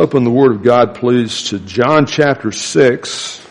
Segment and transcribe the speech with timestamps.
[0.00, 3.46] Open the Word of God, please, to John chapter 6.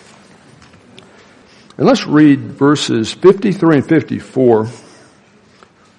[1.77, 4.69] And let's read verses 53 and 54.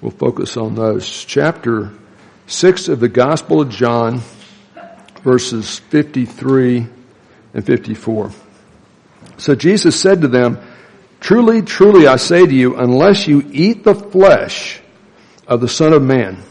[0.00, 1.06] We'll focus on those.
[1.26, 1.92] Chapter
[2.46, 4.22] 6 of the Gospel of John,
[5.22, 6.86] verses 53
[7.52, 8.30] and 54.
[9.36, 10.58] So Jesus said to them,
[11.20, 14.80] Truly, truly, I say to you, unless you eat the flesh
[15.46, 16.42] of the Son of Man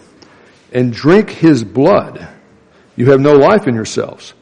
[0.71, 2.36] and drink his blood,
[2.97, 4.33] you have no life in yourselves.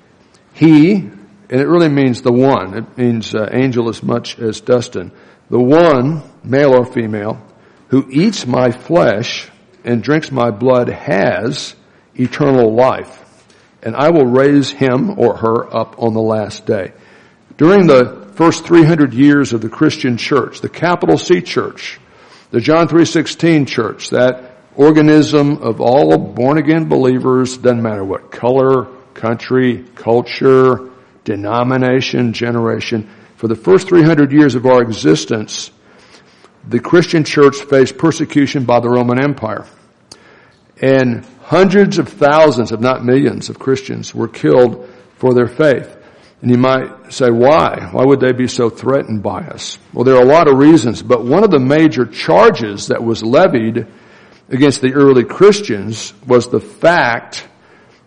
[0.53, 5.11] He, and it really means the one, it means uh, angel as much as Dustin,
[5.49, 7.45] the one, male or female,
[7.89, 9.49] who eats my flesh
[9.83, 11.75] and drinks my blood has
[12.15, 13.21] eternal life.
[13.83, 16.93] And I will raise him or her up on the last day.
[17.57, 21.99] During the first 300 years of the Christian church, the capital C church,
[22.51, 28.85] the John 3.16 church, that organism of all born again believers, doesn't matter what color,
[29.13, 30.91] country, culture,
[31.23, 33.09] denomination, generation.
[33.37, 35.71] For the first 300 years of our existence,
[36.67, 39.65] the Christian church faced persecution by the Roman Empire.
[40.81, 45.95] And hundreds of thousands, if not millions of Christians were killed for their faith.
[46.41, 47.89] And you might say, why?
[47.91, 49.79] Why would they be so threatened by us?
[49.93, 53.23] Well, there are a lot of reasons, but one of the major charges that was
[53.23, 53.87] levied
[54.49, 57.47] against the early Christians was the fact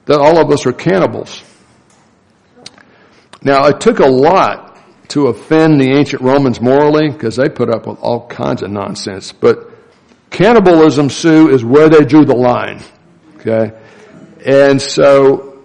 [0.06, 1.42] that all of us are cannibals.
[3.42, 4.68] Now, it took a lot
[5.08, 9.32] to offend the ancient Romans morally because they put up with all kinds of nonsense.
[9.32, 9.70] But
[10.30, 12.82] cannibalism, Sue, is where they drew the line.
[13.36, 13.72] Okay?
[14.44, 15.62] And so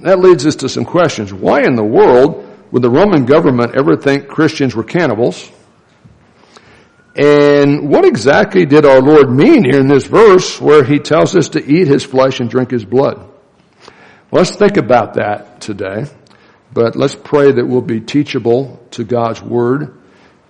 [0.00, 1.32] that leads us to some questions.
[1.32, 5.50] Why in the world would the Roman government ever think Christians were cannibals?
[7.16, 11.50] And what exactly did our Lord mean here in this verse where he tells us
[11.50, 13.30] to eat his flesh and drink his blood?
[14.32, 16.06] Let's think about that today.
[16.72, 19.96] But let's pray that we'll be teachable to God's word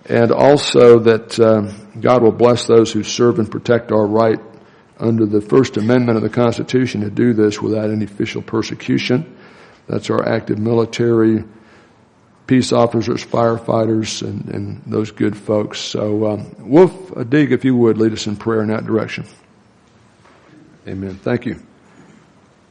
[0.05, 4.39] and also that um, God will bless those who serve and protect our right
[4.97, 9.37] under the First Amendment of the Constitution to do this without any official persecution.
[9.87, 11.43] That's our active military,
[12.47, 15.79] peace officers, firefighters, and, and those good folks.
[15.79, 19.25] So, um, Wolf Dig, if you would, lead us in prayer in that direction.
[20.87, 21.15] Amen.
[21.15, 21.61] Thank you.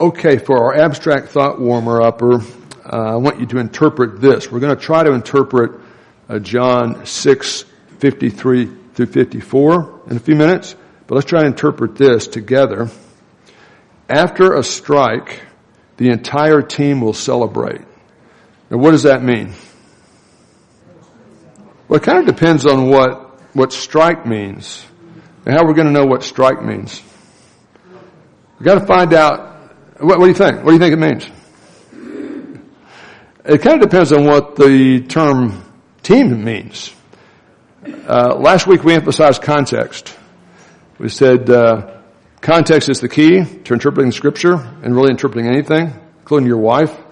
[0.00, 4.50] Okay, for our abstract thought warmer upper, uh, I want you to interpret this.
[4.50, 5.80] We're going to try to interpret
[6.28, 7.64] uh, John 6,
[7.98, 10.76] 53 through 54 in a few minutes,
[11.06, 12.88] but let's try to interpret this together.
[14.08, 15.42] After a strike,
[15.96, 17.80] the entire team will celebrate.
[18.74, 19.52] Now, what does that mean?
[21.86, 24.84] Well, it kind of depends on what, what strike means
[25.46, 27.00] and how are we're going to know what strike means.
[28.58, 30.64] We've got to find out, what, what do you think?
[30.64, 31.30] What do you think it means?
[33.44, 36.92] It kind of depends on what the term team means.
[37.86, 40.18] Uh, last week we emphasized context.
[40.98, 42.00] We said uh,
[42.40, 47.03] context is the key to interpreting scripture and really interpreting anything, including your wife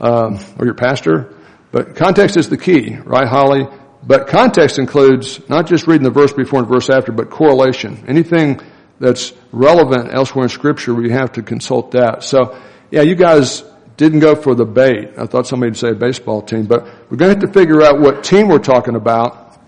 [0.00, 1.34] um, or your pastor.
[1.72, 3.66] But context is the key, right, Holly?
[4.02, 8.04] But context includes not just reading the verse before and verse after, but correlation.
[8.08, 8.60] Anything
[8.98, 12.24] that's relevant elsewhere in scripture, we have to consult that.
[12.24, 12.58] So,
[12.90, 13.62] yeah, you guys
[13.96, 15.12] didn't go for the bait.
[15.18, 18.00] I thought somebody would say baseball team, but we're going to have to figure out
[18.00, 19.58] what team we're talking about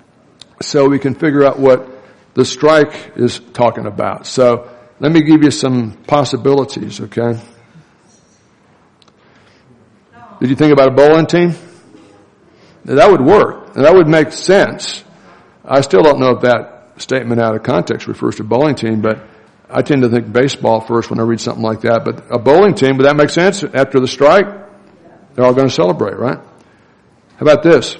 [0.60, 1.88] so we can figure out what
[2.34, 4.26] the strike is talking about.
[4.26, 7.38] So, let me give you some possibilities, okay?
[10.42, 11.54] Did you think about a bowling team?
[12.86, 13.75] That would work.
[13.75, 15.04] That would make sense.
[15.64, 19.25] I still don't know if that statement out of context refers to bowling team, but
[19.70, 22.04] I tend to think baseball first when I read something like that.
[22.04, 23.62] But a bowling team, would that make sense?
[23.62, 24.47] After the strike,
[25.34, 26.38] they're all going to celebrate, right?
[26.38, 27.97] How about this?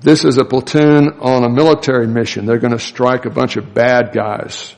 [0.00, 2.46] This is a platoon on a military mission.
[2.46, 4.76] They're going to strike a bunch of bad guys.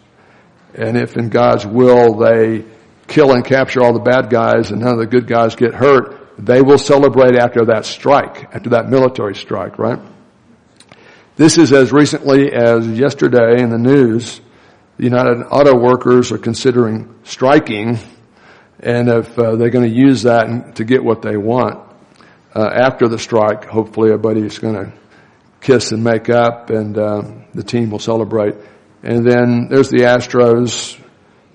[0.75, 2.65] And if in God's will they
[3.07, 6.37] kill and capture all the bad guys and none of the good guys get hurt,
[6.39, 9.99] they will celebrate after that strike, after that military strike, right?
[11.37, 14.41] This is as recently as yesterday in the news,
[14.97, 17.99] the United Auto Workers are considering striking,
[18.81, 21.79] and if uh, they're going to use that to get what they want
[22.55, 24.93] uh, after the strike, hopefully everybody's going to
[25.61, 27.23] kiss and make up, and uh,
[27.53, 28.55] the team will celebrate.
[29.03, 30.99] And then there's the Astros,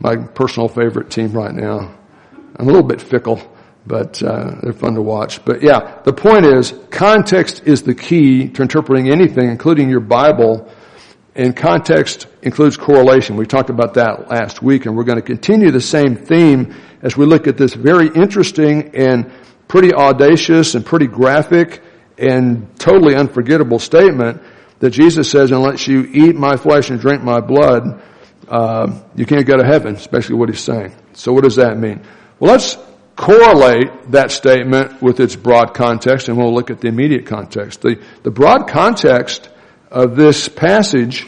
[0.02, 1.96] my personal favorite team right now.
[2.58, 3.42] I'm a little bit fickle
[3.86, 5.44] but uh, they're fun to watch.
[5.44, 10.72] But yeah, the point is, context is the key to interpreting anything, including your Bible.
[11.34, 13.38] And context includes correlation.
[13.38, 17.16] We talked about that last week and we're going to continue the same theme as
[17.16, 19.32] we look at this very interesting and
[19.68, 21.82] pretty audacious and pretty graphic
[22.18, 24.42] and totally unforgettable statement
[24.80, 28.02] that Jesus says, unless you eat my flesh and drink my blood,
[28.52, 30.94] uh, you can't go to heaven, especially what he's saying.
[31.14, 32.02] So what does that mean?
[32.38, 32.78] Well, let's
[33.16, 37.82] correlate that statement with its broad context and we'll look at the immediate context.
[37.82, 39.50] The, the broad context
[39.90, 41.28] of this passage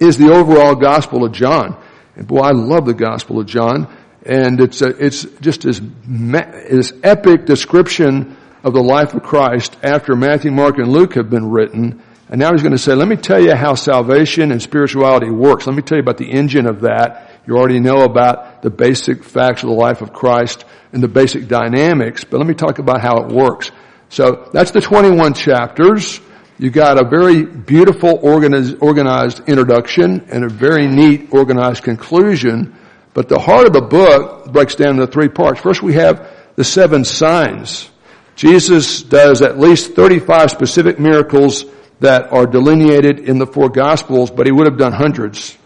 [0.00, 1.82] is the overall Gospel of John.
[2.14, 3.88] And boy, I love the Gospel of John.
[4.26, 10.14] And it's a, it's just this, this epic description of the life of Christ after
[10.14, 12.02] Matthew, Mark, and Luke have been written.
[12.32, 15.66] And now he's going to say, let me tell you how salvation and spirituality works.
[15.66, 17.30] Let me tell you about the engine of that.
[17.46, 20.64] You already know about the basic facts of the life of Christ
[20.94, 23.70] and the basic dynamics, but let me talk about how it works.
[24.08, 26.22] So that's the 21 chapters.
[26.58, 32.74] You got a very beautiful organized, organized introduction and a very neat organized conclusion.
[33.12, 35.60] But the heart of the book breaks down into three parts.
[35.60, 37.90] First we have the seven signs.
[38.36, 41.66] Jesus does at least 35 specific miracles
[42.02, 45.56] that are delineated in the four gospels, but he would have done hundreds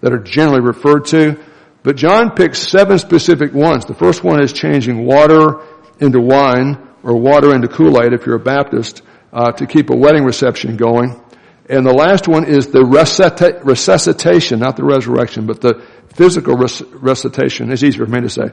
[0.00, 1.42] that are generally referred to.
[1.82, 3.86] But John picks seven specific ones.
[3.86, 5.62] The first one is changing water
[5.98, 9.02] into wine or water into Kool-Aid if you're a Baptist
[9.32, 11.20] uh, to keep a wedding reception going.
[11.68, 15.82] And the last one is the resuscitation, not the resurrection, but the
[16.14, 17.72] physical res- resuscitation.
[17.72, 18.50] It's easier for me to say.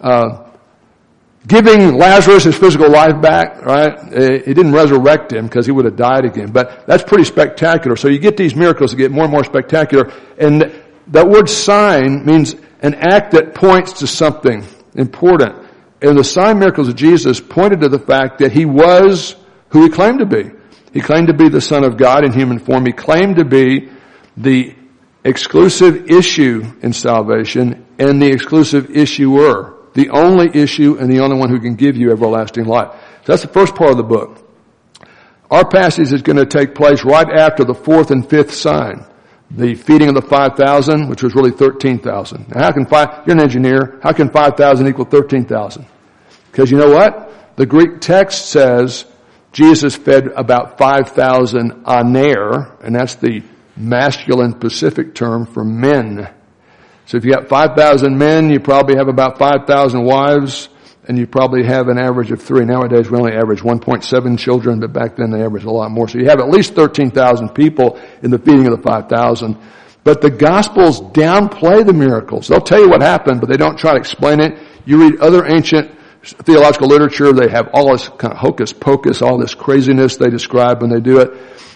[0.00, 0.51] Uh,
[1.46, 3.92] giving Lazarus his physical life back, right?
[4.12, 6.52] Eh, he didn't resurrect him because he would have died again.
[6.52, 7.96] But that's pretty spectacular.
[7.96, 10.12] So you get these miracles that get more and more spectacular.
[10.38, 10.72] And
[11.08, 15.56] that word sign means an act that points to something important.
[16.00, 19.36] And the sign miracles of Jesus pointed to the fact that he was
[19.68, 20.50] who he claimed to be.
[20.92, 22.84] He claimed to be the Son of God in human form.
[22.84, 23.90] He claimed to be
[24.36, 24.74] the
[25.24, 29.81] exclusive issue in salvation and the exclusive issuer.
[29.94, 32.92] The only issue and the only one who can give you everlasting life.
[33.24, 34.38] So that's the first part of the book.
[35.50, 39.04] Our passage is going to take place right after the fourth and fifth sign.
[39.50, 42.48] The feeding of the 5,000, which was really 13,000.
[42.48, 45.86] Now how can five, you're an engineer, how can 5,000 equal 13,000?
[46.50, 47.56] Because you know what?
[47.56, 49.04] The Greek text says
[49.52, 53.42] Jesus fed about 5,000 aner, and that's the
[53.76, 56.32] masculine Pacific term for men.
[57.12, 60.70] So if you got 5,000 men, you probably have about 5,000 wives,
[61.06, 62.64] and you probably have an average of three.
[62.64, 66.08] Nowadays we only average 1.7 children, but back then they averaged a lot more.
[66.08, 69.58] So you have at least 13,000 people in the feeding of the 5,000.
[70.04, 72.48] But the Gospels downplay the miracles.
[72.48, 74.58] They'll tell you what happened, but they don't try to explain it.
[74.86, 75.90] You read other ancient
[76.24, 80.80] theological literature, they have all this kind of hocus pocus, all this craziness they describe
[80.80, 81.30] when they do it.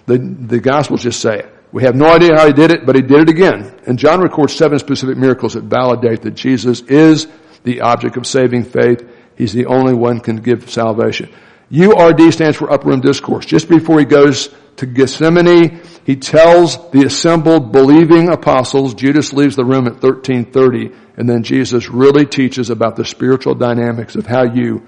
[0.07, 1.43] The, the Gospels just say,
[1.73, 3.79] we have no idea how he did it, but he did it again.
[3.87, 7.27] And John records seven specific miracles that validate that Jesus is
[7.65, 9.09] the object of saving faith.
[9.37, 11.33] He's the only one can give salvation.
[11.71, 13.45] URD stands for Upper Room Discourse.
[13.45, 19.65] Just before he goes to Gethsemane, he tells the assembled believing apostles, Judas leaves the
[19.65, 24.87] room at 1330, and then Jesus really teaches about the spiritual dynamics of how you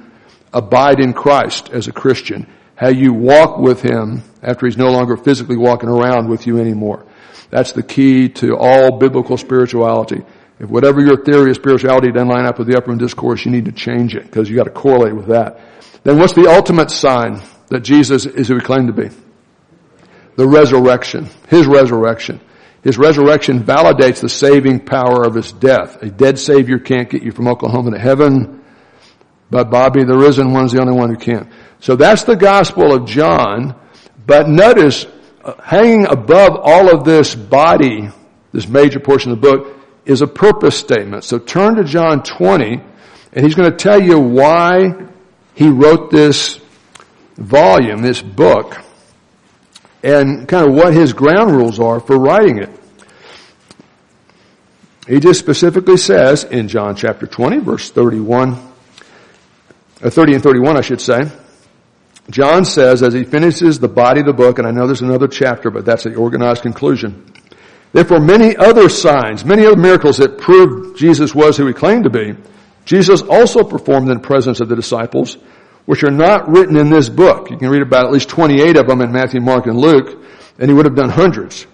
[0.53, 2.47] abide in Christ as a Christian,
[2.79, 7.05] how you walk with Him after He's no longer physically walking around with you anymore.
[7.51, 10.23] That's the key to all biblical spirituality.
[10.61, 13.51] If whatever your theory of spirituality doesn't line up with the upper room discourse, you
[13.51, 15.61] need to change it because you got to correlate with that.
[16.03, 19.11] Then what's the ultimate sign that Jesus is who he claimed to be?
[20.39, 22.41] the resurrection, his resurrection.
[22.85, 26.01] His resurrection validates the saving power of his death.
[26.01, 28.65] A dead savior can't get you from Oklahoma to heaven,
[29.51, 31.51] but Bobby, the risen one's the only one who can.
[31.81, 33.75] So that's the gospel of John,
[34.27, 35.07] but notice,
[35.45, 38.11] uh, hanging above all of this body,
[38.53, 41.25] this major portion of the book, is a purpose statement.
[41.25, 42.81] So turn to John 20,
[43.33, 44.95] and he's going to tell you why
[45.55, 46.61] he wrote this
[47.37, 48.79] volume, this book
[50.03, 52.71] and kind of what his ground rules are for writing it.
[55.07, 58.68] He just specifically says in John chapter 20 verse 31,
[60.03, 61.31] uh, 30 and 31 I should say,
[62.31, 65.29] John says as he finishes the body of the book, and I know there's another
[65.29, 67.33] chapter, but that's the organized conclusion.
[67.93, 72.11] Therefore many other signs, many other miracles that proved Jesus was who he claimed to
[72.11, 72.37] be,
[72.85, 75.37] Jesus also performed in the presence of the disciples,
[75.87, 77.51] which are not written in this book.
[77.51, 80.23] You can read about at least 28 of them in Matthew, Mark, and Luke,
[80.59, 81.67] and he would have done hundreds.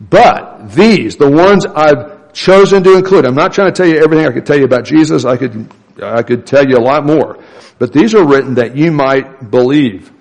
[0.00, 4.26] But these, the ones I've chosen to include, I'm not trying to tell you everything
[4.26, 5.24] I could tell you about Jesus.
[5.24, 5.70] I could,
[6.02, 7.41] I could tell you a lot more.
[7.82, 10.12] But these are written that you might believe.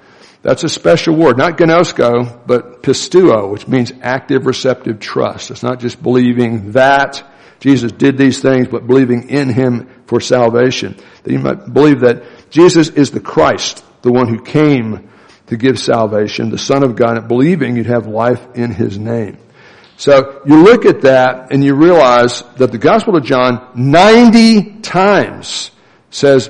[0.42, 5.52] That's a special word, not gnosko, but pisteuo, which means active receptive trust.
[5.52, 7.24] It's not just believing that
[7.60, 10.98] Jesus did these things, but believing in Him for salvation.
[11.22, 15.08] That you might believe that Jesus is the Christ, the one who came
[15.46, 19.38] to give salvation, the Son of God, and believing you'd have life in His name.
[19.98, 25.70] So you look at that and you realize that the Gospel of John 90 times
[26.10, 26.50] says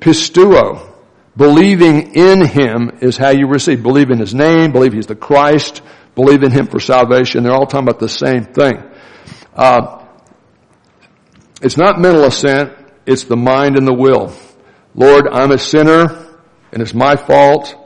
[0.00, 0.90] pisteuo,
[1.36, 3.82] Believing in Him is how you receive.
[3.82, 5.80] Believe in His name, believe He's the Christ,
[6.14, 7.44] believe in Him for salvation.
[7.44, 8.82] They're all talking about the same thing.
[9.54, 10.04] Uh,
[11.62, 12.72] it's not mental assent,
[13.06, 14.34] it's the mind and the will.
[14.94, 16.26] Lord, I'm a sinner,
[16.72, 17.76] and it's my fault.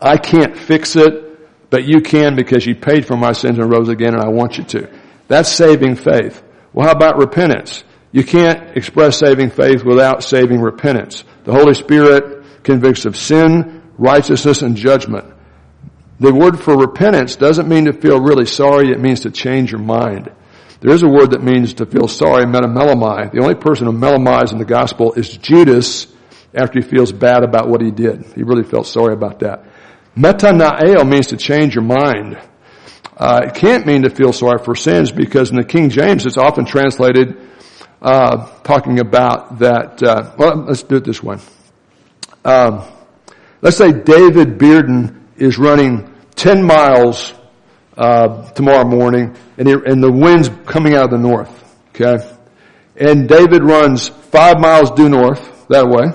[0.00, 3.88] I can't fix it, but you can because you paid for my sins and rose
[3.88, 4.90] again, and I want you to.
[5.28, 6.42] That's saving faith.
[6.72, 7.84] Well, how about repentance?
[8.14, 11.24] You can't express saving faith without saving repentance.
[11.42, 15.34] The Holy Spirit convicts of sin, righteousness, and judgment.
[16.20, 19.80] The word for repentance doesn't mean to feel really sorry, it means to change your
[19.80, 20.30] mind.
[20.80, 23.32] There is a word that means to feel sorry, metamelomai.
[23.32, 26.06] The only person who melamais in the gospel is Judas
[26.54, 28.26] after he feels bad about what he did.
[28.36, 29.64] He really felt sorry about that.
[30.16, 32.38] Metanoeo means to change your mind.
[33.16, 36.36] Uh, it can't mean to feel sorry for sins because in the King James it's
[36.36, 37.43] often translated
[38.04, 40.02] uh, talking about that.
[40.02, 41.38] Uh, well, let's do it this way.
[42.44, 42.84] Um,
[43.62, 47.32] let's say David Bearden is running 10 miles
[47.96, 51.50] uh, tomorrow morning, and, and the wind's coming out of the north.
[51.88, 52.16] Okay,
[52.96, 56.06] and David runs five miles due north that way.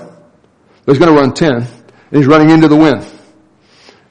[0.84, 1.66] But he's going to run 10, and
[2.12, 3.04] he's running into the wind,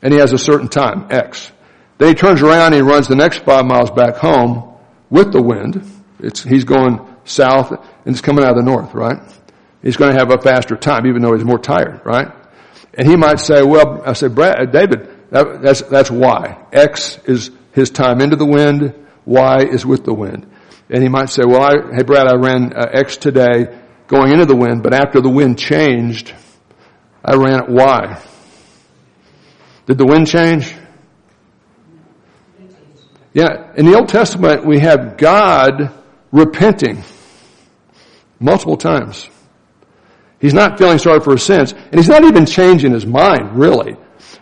[0.02, 1.52] and he has a certain time X.
[1.98, 4.74] Then he turns around and he runs the next five miles back home
[5.10, 5.86] with the wind.
[6.20, 9.20] It's, he's going south, and it's coming out of the north, right?
[9.82, 12.28] He's going to have a faster time, even though he's more tired, right?
[12.94, 16.12] And he might say, well, I said, Brad, uh, David, that, that's, that's.
[16.74, 18.94] X is his time into the wind.
[19.26, 20.52] Y is with the wind.
[20.90, 24.46] And he might say, well, I, hey, Brad, I ran uh, X today going into
[24.46, 26.34] the wind, but after the wind changed,
[27.24, 28.22] I ran at Y.
[29.86, 30.74] Did the wind change?
[33.34, 33.72] Yeah.
[33.78, 35.94] In the Old Testament, we have God
[36.32, 37.04] repenting
[38.40, 39.28] multiple times.
[40.40, 43.98] He's not feeling sorry for his sins, and he's not even changing his mind, really,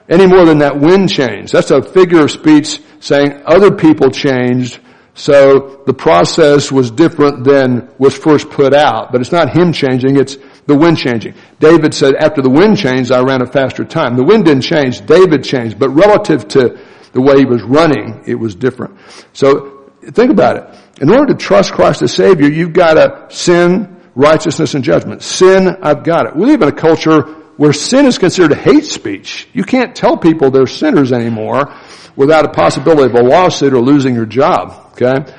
[0.08, 1.51] any more than that wind changed.
[1.51, 4.80] That's a figure of speech saying other people changed,
[5.16, 9.12] so the process was different than was first put out.
[9.12, 10.38] But it's not him changing, it's
[10.68, 11.34] the wind changing.
[11.60, 14.16] David said, after the wind changed, I ran a faster time.
[14.16, 16.80] The wind didn't change, David changed, but relative to
[17.13, 19.00] the way he was running, it was different.
[19.34, 19.76] So,
[20.12, 21.02] think about it.
[21.02, 25.22] In order to trust Christ as Savior, you've got to sin, righteousness and judgment.
[25.22, 26.36] Sin, I've got it.
[26.36, 27.22] We live in a culture
[27.58, 29.48] where sin is considered hate speech.
[29.54, 31.76] You can't tell people they're sinners anymore
[32.16, 34.92] without a possibility of a lawsuit or losing your job.
[34.94, 35.34] Okay?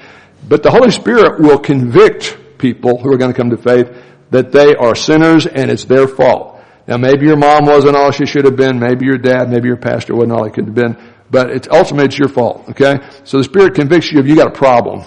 [0.47, 3.91] But the Holy Spirit will convict people who are going to come to faith
[4.31, 6.61] that they are sinners and it's their fault.
[6.87, 9.77] Now maybe your mom wasn't all she should have been, maybe your dad, maybe your
[9.77, 10.97] pastor wasn't all he could have been,
[11.31, 12.99] but it's ultimately it's your fault, okay?
[13.25, 15.05] So the Spirit convicts you of you got a problem,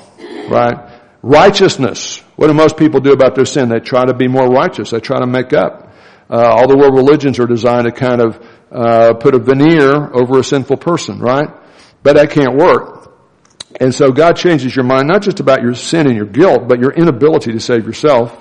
[0.49, 0.99] right?
[1.23, 2.21] Righteousness.
[2.35, 3.69] What do most people do about their sin?
[3.69, 4.91] They try to be more righteous.
[4.91, 5.93] They try to make up.
[6.29, 10.39] Uh, all the world religions are designed to kind of uh, put a veneer over
[10.39, 11.49] a sinful person, right?
[12.03, 13.01] But that can't work.
[13.79, 16.79] And so God changes your mind not just about your sin and your guilt, but
[16.79, 18.37] your inability to save yourself.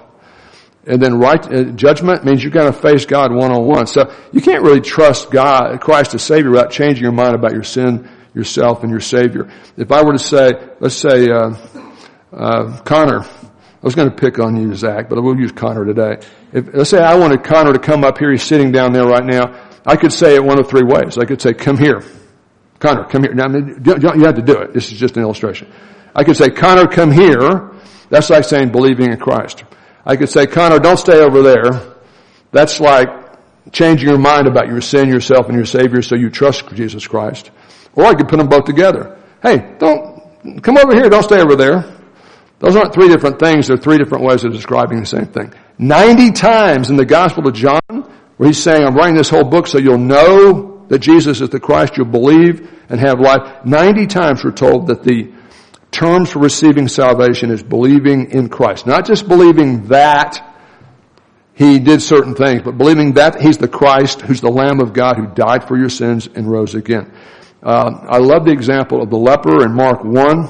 [0.86, 3.86] And then right uh, judgment means you're going to face God one on one.
[3.86, 7.64] So you can't really trust God, Christ as Savior, without changing your mind about your
[7.64, 9.50] sin, yourself, and your Savior.
[9.76, 11.30] If I were to say, let's say.
[11.30, 11.56] Uh,
[12.32, 16.18] uh, Connor, I was going to pick on you, Zach, but we'll use Connor today.
[16.52, 18.30] If, let's say I wanted Connor to come up here.
[18.30, 19.68] He's sitting down there right now.
[19.84, 21.18] I could say it one of three ways.
[21.18, 22.02] I could say, come here.
[22.78, 23.34] Connor, come here.
[23.34, 24.72] Now, you have to do it.
[24.72, 25.72] This is just an illustration.
[26.14, 27.72] I could say, Connor, come here.
[28.10, 29.64] That's like saying believing in Christ.
[30.04, 31.94] I could say, Connor, don't stay over there.
[32.52, 33.08] That's like
[33.72, 37.50] changing your mind about your sin, yourself, and your Savior so you trust Jesus Christ.
[37.94, 39.18] Or I could put them both together.
[39.42, 41.08] Hey, don't, come over here.
[41.08, 41.96] Don't stay over there.
[42.58, 43.68] Those aren't three different things.
[43.68, 45.52] They're three different ways of describing the same thing.
[45.78, 47.80] 90 times in the Gospel of John,
[48.36, 51.60] where he's saying, I'm writing this whole book so you'll know that Jesus is the
[51.60, 53.64] Christ, you'll believe and have life.
[53.64, 55.32] 90 times we're told that the
[55.90, 58.86] terms for receiving salvation is believing in Christ.
[58.86, 60.46] Not just believing that
[61.54, 65.16] he did certain things, but believing that he's the Christ, who's the Lamb of God
[65.16, 67.12] who died for your sins and rose again.
[67.62, 70.48] Uh, I love the example of the leper in Mark 1.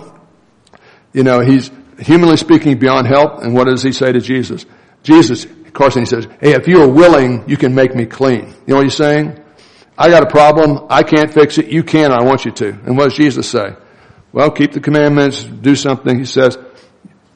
[1.13, 3.43] You know, he's, humanly speaking, beyond help.
[3.43, 4.65] And what does he say to Jesus?
[5.03, 8.47] Jesus, Carson, he says, hey, if you are willing, you can make me clean.
[8.47, 9.43] You know what he's saying?
[9.99, 10.87] I got a problem.
[10.89, 11.67] I can't fix it.
[11.67, 12.13] You can.
[12.13, 12.69] I want you to.
[12.69, 13.75] And what does Jesus say?
[14.33, 16.19] Well, keep the commandments, do something.
[16.19, 16.57] He says,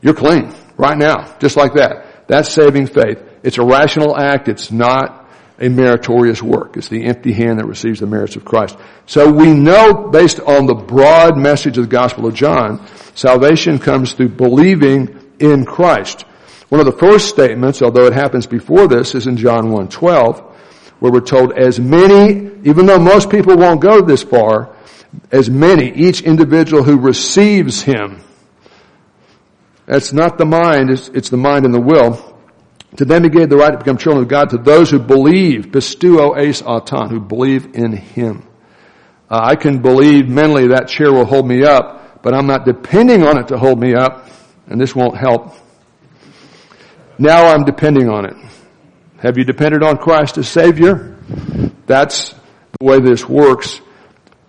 [0.00, 2.28] you're clean right now, just like that.
[2.28, 3.22] That's saving faith.
[3.42, 4.48] It's a rational act.
[4.48, 6.76] It's not a meritorious work.
[6.76, 8.76] It's the empty hand that receives the merits of Christ.
[9.06, 14.12] So we know based on the broad message of the Gospel of John, salvation comes
[14.12, 16.22] through believing in Christ.
[16.68, 20.42] One of the first statements, although it happens before this, is in John 1.12,
[20.98, 24.73] where we're told as many, even though most people won't go this far,
[25.30, 28.22] as many, each individual who receives Him.
[29.86, 32.34] That's not the mind, it's, it's the mind and the will.
[32.96, 35.66] To them he gave the right to become children of God to those who believe,
[35.66, 38.46] pisteuo eis auton, who believe in Him.
[39.28, 43.26] Uh, I can believe mentally that chair will hold me up, but I'm not depending
[43.26, 44.28] on it to hold me up,
[44.68, 45.54] and this won't help.
[47.18, 48.36] Now I'm depending on it.
[49.18, 51.16] Have you depended on Christ as Savior?
[51.86, 52.34] That's
[52.78, 53.80] the way this works.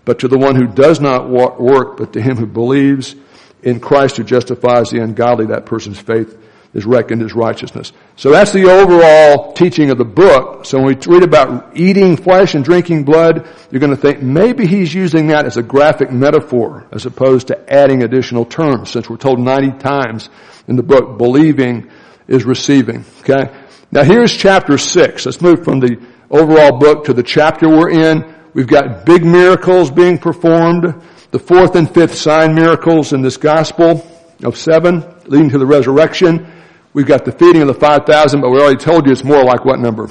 [0.06, 3.16] But to the one who does not work, but to him who believes
[3.64, 6.38] in Christ who justifies the ungodly, that person's faith
[6.76, 7.94] is reckoned as righteousness.
[8.18, 10.66] So that's the overall teaching of the book.
[10.66, 14.68] So when we read about eating flesh and drinking blood, you're going to think maybe
[14.68, 19.16] he's using that as a graphic metaphor as opposed to adding additional terms since we're
[19.16, 20.30] told 90 times
[20.68, 21.90] in the book believing
[22.28, 23.06] is receiving.
[23.22, 23.56] Okay?
[23.90, 25.26] Now here's chapter 6.
[25.26, 28.35] Let's move from the overall book to the chapter we're in.
[28.56, 31.02] We've got big miracles being performed.
[31.32, 34.08] The fourth and fifth sign miracles in this gospel
[34.44, 36.50] of seven leading to the resurrection.
[36.94, 39.66] We've got the feeding of the 5,000, but we already told you it's more like
[39.66, 40.08] what number?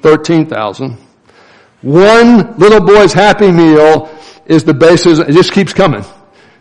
[0.00, 0.96] 13,000.
[1.82, 4.10] One little boy's happy meal
[4.46, 6.02] is the basis, it just keeps coming.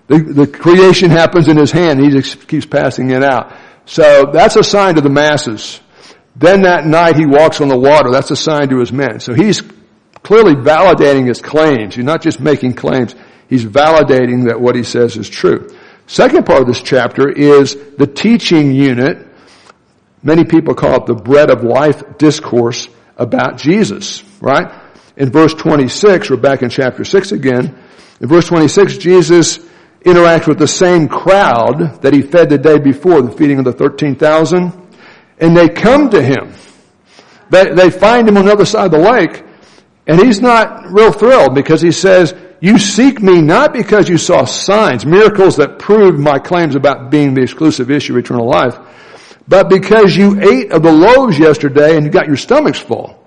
[0.07, 3.53] The, the creation happens in his hand, he just keeps passing it out.
[3.85, 5.79] So that's a sign to the masses.
[6.35, 9.21] Then that night he walks on the water, that's a sign to his men.
[9.21, 9.61] So he's
[10.23, 11.95] clearly validating his claims.
[11.95, 13.13] He's not just making claims.
[13.49, 15.69] He's validating that what he says is true.
[16.07, 19.27] Second part of this chapter is the teaching unit.
[20.21, 22.87] Many people call it the bread of life discourse
[23.17, 24.81] about Jesus, right?
[25.15, 27.77] In verse 26, we're back in chapter 6 again.
[28.19, 29.59] In verse 26, Jesus
[30.05, 33.73] interacts with the same crowd that he fed the day before, the feeding of the
[33.73, 34.73] 13,000,
[35.39, 36.53] and they come to him.
[37.49, 39.43] They, they find him on the other side of the lake,
[40.07, 44.45] and he's not real thrilled because he says, you seek me not because you saw
[44.45, 48.77] signs, miracles that proved my claims about being the exclusive issue of eternal life,
[49.47, 53.19] but because you ate of the loaves yesterday and you got your stomachs full.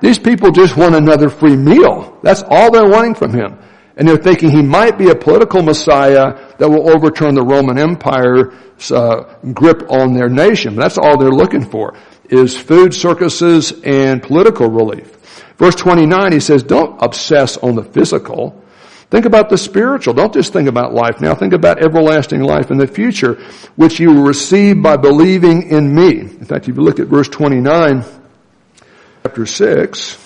[0.00, 2.18] These people just want another free meal.
[2.22, 3.58] That's all they're wanting from him.
[3.96, 8.92] And they're thinking he might be a political messiah that will overturn the Roman Empire's
[8.92, 10.76] uh, grip on their nation.
[10.76, 11.94] That's all they're looking for,
[12.30, 15.17] is food, circuses, and political relief.
[15.58, 18.62] Verse 29, he says, don't obsess on the physical.
[19.10, 20.14] Think about the spiritual.
[20.14, 21.34] Don't just think about life now.
[21.34, 23.34] Think about everlasting life in the future,
[23.74, 26.20] which you will receive by believing in me.
[26.20, 28.04] In fact, if you look at verse 29,
[29.24, 30.24] chapter 6,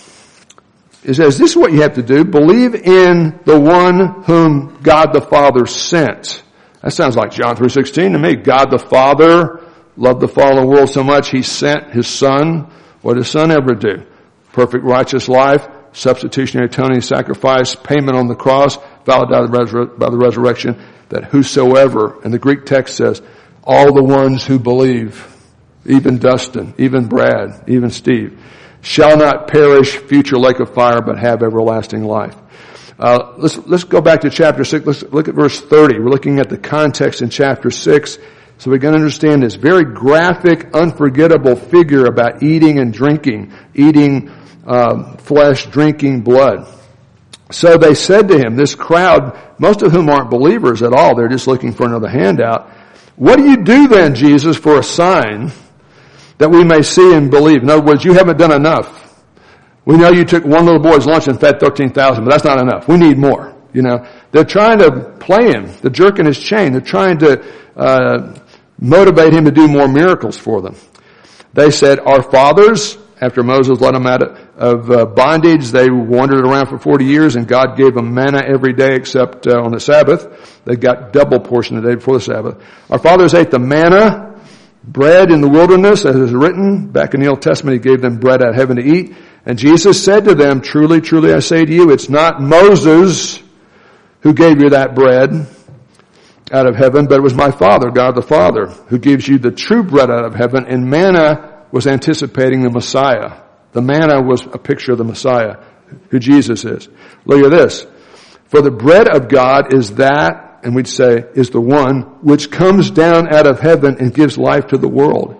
[1.05, 2.25] it says, this is what you have to do.
[2.25, 6.43] Believe in the one whom God the Father sent.
[6.83, 8.35] That sounds like John 3.16 to me.
[8.35, 9.61] God the Father
[9.97, 12.71] loved the fallen world so much he sent his son.
[13.01, 14.05] What did his son ever do?
[14.53, 21.25] Perfect righteous life, substitutionary atoning sacrifice, payment on the cross, validated by the resurrection, that
[21.25, 23.21] whosoever, and the Greek text says,
[23.65, 25.29] all the ones who believe,
[25.85, 28.41] even Dustin, even Brad, even Steve,
[28.81, 32.37] shall not perish future lake of fire, but have everlasting life.
[32.99, 34.87] Uh, let's let's go back to chapter six.
[34.87, 35.99] Let's look at verse thirty.
[35.99, 38.19] We're looking at the context in chapter six,
[38.59, 44.31] so we can understand this very graphic, unforgettable figure about eating and drinking, eating
[44.67, 46.69] um, flesh drinking blood.
[47.51, 51.29] So they said to him, this crowd, most of whom aren't believers at all, they're
[51.29, 52.71] just looking for another handout.
[53.17, 55.53] What do you do then, Jesus, for a sign
[56.39, 57.63] that we may see and believe?
[57.63, 59.01] In other words, you haven't done enough.
[59.85, 62.89] We know you took one little boy's lunch and fed 13,000, but that's not enough.
[62.89, 63.55] We need more.
[63.73, 65.67] You know, they're trying to play him.
[65.81, 66.73] They're jerking his chain.
[66.73, 67.45] They're trying to
[67.77, 68.39] uh,
[68.79, 70.77] motivate him to do more miracles for them.
[71.55, 76.67] They said, our fathers after Moses led them out of uh, bondage, they wandered around
[76.67, 80.63] for 40 years and God gave them manna every day except uh, on the Sabbath.
[80.65, 82.63] They got double portion the day before the Sabbath.
[82.91, 84.41] Our fathers ate the manna,
[84.85, 86.89] bread in the wilderness, as is written.
[86.89, 89.15] Back in the Old Testament, He gave them bread out of heaven to eat.
[89.47, 93.43] And Jesus said to them, truly, truly I say to you, it's not Moses
[94.21, 95.49] who gave you that bread
[96.53, 99.51] out of heaven, but it was my Father, God the Father, who gives you the
[99.51, 103.41] true bread out of heaven and manna was anticipating the Messiah.
[103.73, 105.57] The manna was a picture of the Messiah
[106.11, 106.89] who Jesus is.
[107.25, 107.87] Look at this.
[108.47, 112.91] For the bread of God is that, and we'd say, is the one which comes
[112.91, 115.37] down out of heaven and gives life to the world.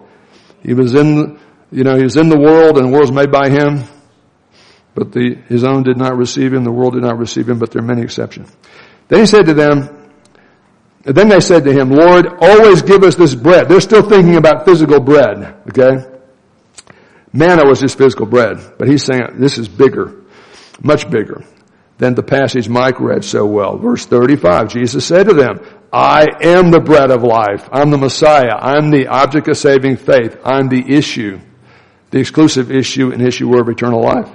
[0.63, 1.39] He was in,
[1.71, 3.85] you know, he was in the world and the world was made by him,
[4.95, 7.71] but the, his own did not receive him, the world did not receive him, but
[7.71, 8.55] there are many exceptions.
[9.09, 10.11] Then he said to them,
[11.05, 13.69] then they said to him, Lord, always give us this bread.
[13.69, 16.12] They're still thinking about physical bread, okay?
[17.33, 20.23] Manna was just physical bread, but he's saying this is bigger,
[20.83, 21.45] much bigger
[21.99, 23.79] than the passage Mike read so well.
[23.79, 25.61] Verse 35, Jesus said to them,
[25.93, 27.69] I am the bread of life.
[27.71, 28.57] I'm the Messiah.
[28.59, 30.39] I'm the object of saving faith.
[30.45, 31.39] I'm the issue,
[32.11, 34.29] the exclusive issue and issue of eternal life.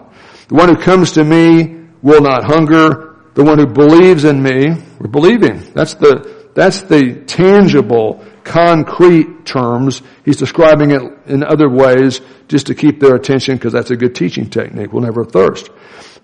[0.47, 3.15] The one who comes to me will not hunger.
[3.33, 5.71] The one who believes in me, we're believing.
[5.73, 10.01] That's the, that's the tangible, concrete terms.
[10.23, 14.15] He's describing it in other ways just to keep their attention because that's a good
[14.15, 14.91] teaching technique.
[14.93, 15.69] We'll never thirst.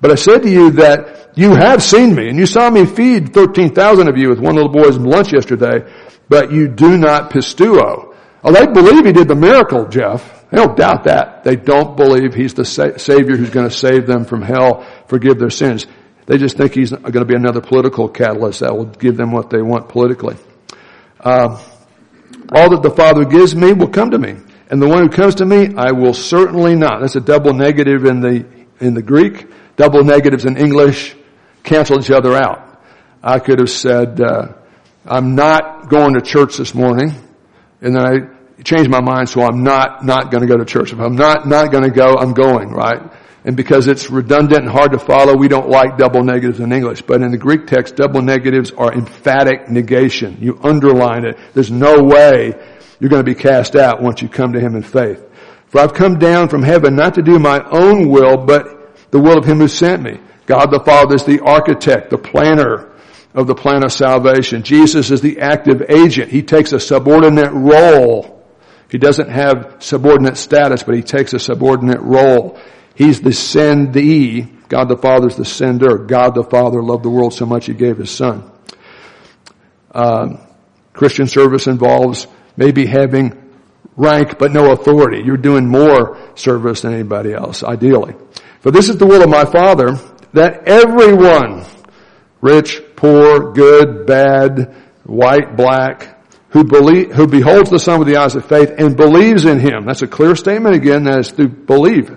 [0.02, 3.34] But I said to you that you have seen me and you saw me feed
[3.34, 5.90] 13,000 of you with one little boy's lunch yesterday,
[6.30, 8.16] but you do not pisteuo.
[8.44, 10.50] Oh, they believe he did the miracle, Jeff.
[10.50, 11.44] They don't doubt that.
[11.44, 15.40] They don't believe he's the sa- Savior who's going to save them from hell, forgive
[15.40, 15.88] their sins.
[16.26, 19.50] They just think he's going to be another political catalyst that will give them what
[19.50, 20.36] they want politically.
[21.20, 21.62] Uh,
[22.54, 24.36] all that the Father gives me will come to me.
[24.70, 27.02] And the one who comes to me, I will certainly not.
[27.02, 28.46] That's a double negative in the,
[28.80, 29.48] in the Greek.
[29.76, 31.16] Double negatives in English
[31.64, 32.82] cancel each other out.
[33.22, 34.54] I could have said, uh,
[35.06, 37.14] I'm not going to church this morning.
[37.82, 40.94] And then I changed my mind, so I'm not, not going to go to church.
[40.94, 43.02] If I'm not, not going to go, I'm going, right?
[43.46, 47.02] And because it's redundant and hard to follow, we don't like double negatives in English.
[47.02, 50.38] But in the Greek text, double negatives are emphatic negation.
[50.40, 51.38] You underline it.
[51.54, 52.54] There's no way
[53.00, 55.28] you're going to be cast out once you come to Him in faith.
[55.68, 59.38] For I've come down from heaven not to do my own will, but the will
[59.38, 60.20] of Him who sent me.
[60.46, 62.94] God the Father is the architect, the planner
[63.34, 64.64] of the plan of salvation.
[64.64, 66.32] Jesus is the active agent.
[66.32, 68.33] He takes a subordinate role.
[68.94, 72.60] He doesn't have subordinate status, but he takes a subordinate role.
[72.94, 74.68] He's the sendee.
[74.70, 75.98] God the Father is the sender.
[75.98, 78.52] God the Father loved the world so much he gave his son.
[79.96, 80.46] Um,
[80.94, 83.52] Christian service involves maybe having
[83.96, 85.24] rank but no authority.
[85.26, 88.14] You're doing more service than anybody else, ideally.
[88.60, 89.98] For this is the will of my Father,
[90.34, 91.66] that everyone,
[92.42, 96.23] rich, poor, good, bad, white, black,
[96.54, 99.86] who believe, who beholds the Son with the eyes of faith and believes in Him.
[99.86, 102.10] That's a clear statement again, that is through belief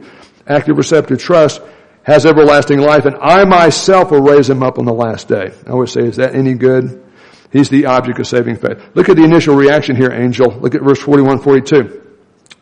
[0.47, 1.61] active receptive trust,
[2.03, 5.53] has everlasting life, and I myself will raise him up on the last day.
[5.67, 7.03] I always say, is that any good?
[7.53, 8.81] He's the object of saving faith.
[8.95, 10.53] Look at the initial reaction here, angel.
[10.53, 12.03] Look at verse 41, 42.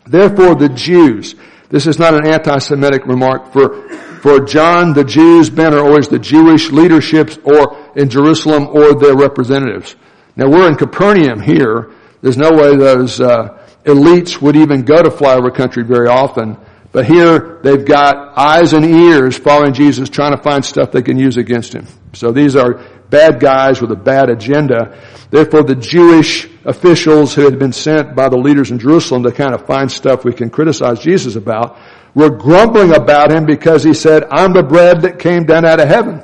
[0.07, 1.35] Therefore the Jews,
[1.69, 3.89] this is not an anti-Semitic remark for,
[4.21, 9.17] for John, the Jews men are always the Jewish leaderships or in Jerusalem or their
[9.17, 9.97] representatives.
[10.37, 11.93] Now we're in Capernaum here.
[12.21, 16.57] There's no way those, uh, elites would even go to flyover country very often.
[16.93, 21.19] But here they've got eyes and ears following Jesus trying to find stuff they can
[21.19, 21.87] use against him.
[22.13, 22.75] So these are
[23.11, 24.97] bad guys with a bad agenda.
[25.31, 29.55] Therefore the Jewish officials who had been sent by the leaders in Jerusalem to kind
[29.55, 31.77] of find stuff we can criticize Jesus about
[32.15, 35.89] were grumbling about him because he said, I'm the bread that came down out of
[35.89, 36.23] heaven.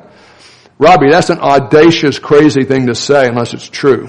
[0.81, 4.09] Robbie, that's an audacious, crazy thing to say unless it's true.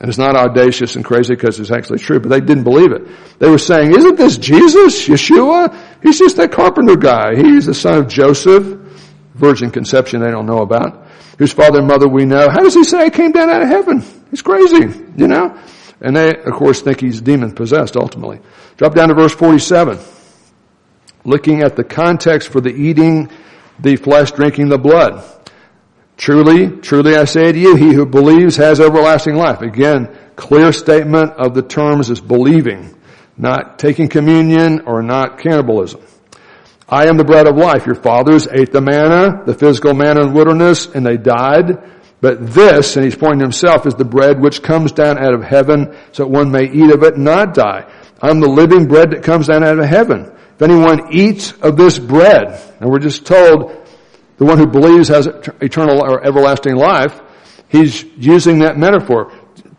[0.00, 3.06] And it's not audacious and crazy because it's actually true, but they didn't believe it.
[3.38, 5.74] They were saying, isn't this Jesus, Yeshua?
[6.02, 7.36] He's just that carpenter guy.
[7.36, 8.80] He's the son of Joseph.
[9.34, 11.06] Virgin conception they don't know about.
[11.38, 12.48] Whose father and mother we know.
[12.50, 14.02] How does he say he came down out of heaven?
[14.30, 15.56] He's crazy, you know?
[16.00, 18.40] And they, of course, think he's demon possessed ultimately.
[18.76, 20.00] Drop down to verse 47.
[21.24, 23.30] Looking at the context for the eating
[23.78, 25.24] the flesh, drinking the blood.
[26.16, 29.62] Truly, truly I say to you, he who believes has everlasting life.
[29.62, 32.94] Again, clear statement of the terms is believing,
[33.36, 36.02] not taking communion or not cannibalism.
[36.88, 37.86] I am the bread of life.
[37.86, 41.90] Your fathers ate the manna, the physical manna in the wilderness, and they died.
[42.20, 45.96] But this, and he's pointing himself, is the bread which comes down out of heaven
[46.12, 47.90] so that one may eat of it and not die.
[48.22, 50.30] I'm the living bread that comes down out of heaven.
[50.54, 53.84] If anyone eats of this bread, and we're just told
[54.36, 57.20] the one who believes has eternal or everlasting life,
[57.68, 59.32] he's using that metaphor.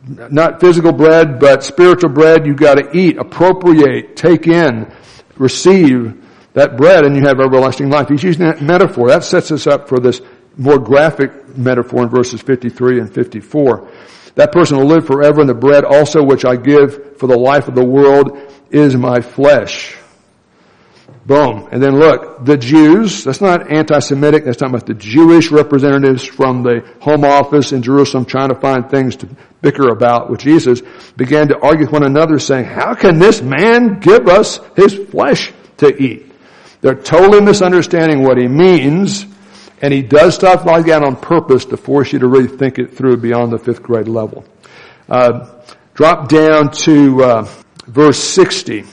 [0.08, 4.94] Not physical bread, but spiritual bread you've got to eat, appropriate, take in,
[5.38, 6.22] receive
[6.54, 8.08] that bread and you have everlasting life.
[8.10, 9.10] He's using that metaphor.
[9.10, 10.22] That sets us up for this
[10.58, 13.90] more graphic metaphor in verses 53 and 54.
[14.36, 17.68] That person will live forever and the bread also which I give for the life
[17.68, 18.38] of the world
[18.70, 19.98] is my flesh.
[21.26, 21.68] Boom.
[21.72, 26.62] And then look, the Jews, that's not anti-Semitic, that's talking about the Jewish representatives from
[26.62, 29.30] the home office in Jerusalem trying to find things to
[29.62, 30.84] bicker about with Jesus,
[31.18, 35.52] began to argue with one another saying, how can this man give us his flesh
[35.78, 36.32] to eat?
[36.82, 39.26] They're totally misunderstanding what he means,
[39.82, 42.96] and he does stuff like that on purpose to force you to really think it
[42.96, 44.46] through beyond the fifth grade level.
[45.10, 45.50] Uh,
[45.96, 47.48] drop down to uh,
[47.88, 48.84] verse 60.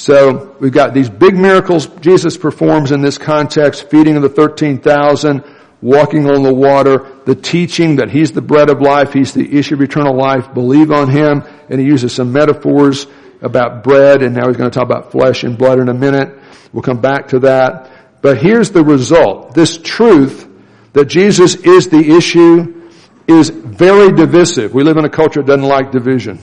[0.00, 5.44] So we've got these big miracles Jesus performs in this context, feeding of the 13,000,
[5.82, 9.74] walking on the water, the teaching that He's the bread of life, He's the issue
[9.74, 13.06] of eternal life, believe on Him, and He uses some metaphors
[13.42, 16.34] about bread, and now He's going to talk about flesh and blood in a minute.
[16.72, 18.22] We'll come back to that.
[18.22, 19.52] But here's the result.
[19.52, 20.48] This truth
[20.94, 22.88] that Jesus is the issue
[23.28, 24.72] is very divisive.
[24.72, 26.38] We live in a culture that doesn't like division.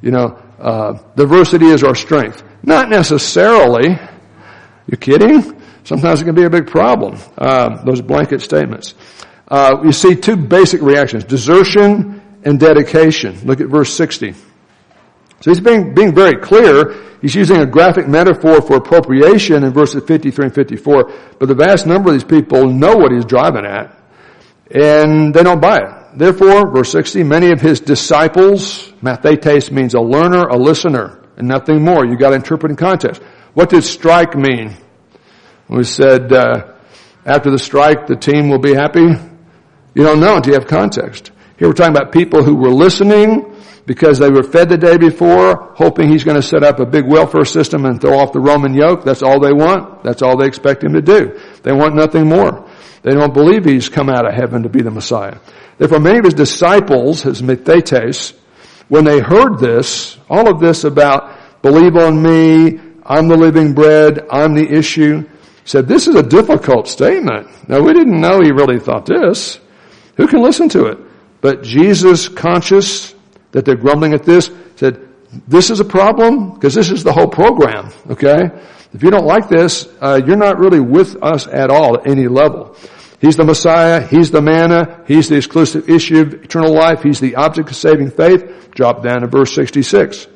[0.00, 2.42] You know, uh, diversity is our strength.
[2.62, 3.98] Not necessarily.
[4.86, 5.60] You kidding?
[5.84, 7.18] Sometimes it can be a big problem.
[7.36, 8.94] Uh, those blanket statements.
[9.48, 13.38] Uh, you see two basic reactions: desertion and dedication.
[13.44, 14.32] Look at verse sixty.
[15.40, 16.94] So he's being being very clear.
[17.20, 21.86] He's using a graphic metaphor for appropriation in verses 53 and 54, but the vast
[21.86, 23.96] number of these people know what he's driving at,
[24.72, 26.01] and they don't buy it.
[26.14, 31.82] Therefore, verse 60, many of his disciples, mathetes means a learner, a listener, and nothing
[31.82, 32.04] more.
[32.04, 33.22] You got to interpret in context.
[33.54, 34.76] What did strike mean?
[35.68, 36.74] We said uh,
[37.24, 39.06] after the strike, the team will be happy.
[39.94, 41.30] You don't know until you have context.
[41.58, 45.72] Here we're talking about people who were listening because they were fed the day before,
[45.74, 48.74] hoping he's going to set up a big welfare system and throw off the Roman
[48.74, 49.04] yoke.
[49.04, 50.02] That's all they want.
[50.02, 51.38] That's all they expect him to do.
[51.62, 52.68] They want nothing more.
[53.02, 55.38] They don't believe he's come out of heaven to be the Messiah.
[55.78, 58.34] Therefore, many of his disciples, his mathetes,
[58.88, 64.26] when they heard this, all of this about believe on me, I'm the living bread,
[64.30, 65.28] I'm the issue,
[65.64, 67.68] said this is a difficult statement.
[67.68, 69.58] Now we didn't know he really thought this.
[70.16, 70.98] Who can listen to it?
[71.40, 73.14] But Jesus, conscious
[73.52, 75.08] that they're grumbling at this, said,
[75.48, 78.50] this is a problem because this is the whole program, okay?
[78.94, 82.28] If you don't like this, uh, you're not really with us at all at any
[82.28, 82.76] level.
[83.20, 84.06] He's the Messiah.
[84.06, 85.04] He's the manna.
[85.06, 87.02] He's the exclusive issue of eternal life.
[87.02, 88.70] He's the object of saving faith.
[88.72, 90.26] Drop down to verse 66.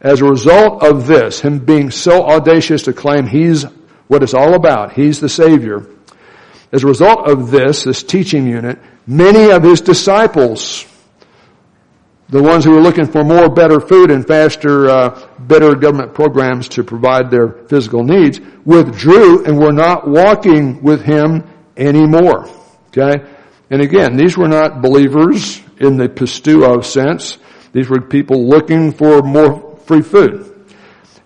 [0.00, 3.64] As a result of this, him being so audacious to claim he's
[4.08, 5.86] what it's all about, he's the Savior.
[6.72, 10.84] As a result of this, this teaching unit, many of his disciples
[12.32, 16.66] the ones who were looking for more better food and faster, uh, better government programs
[16.70, 21.44] to provide their physical needs withdrew and were not walking with him
[21.76, 22.48] anymore.
[22.88, 23.22] Okay?
[23.68, 27.36] And again, these were not believers in the pisteuo sense.
[27.72, 30.74] These were people looking for more free food.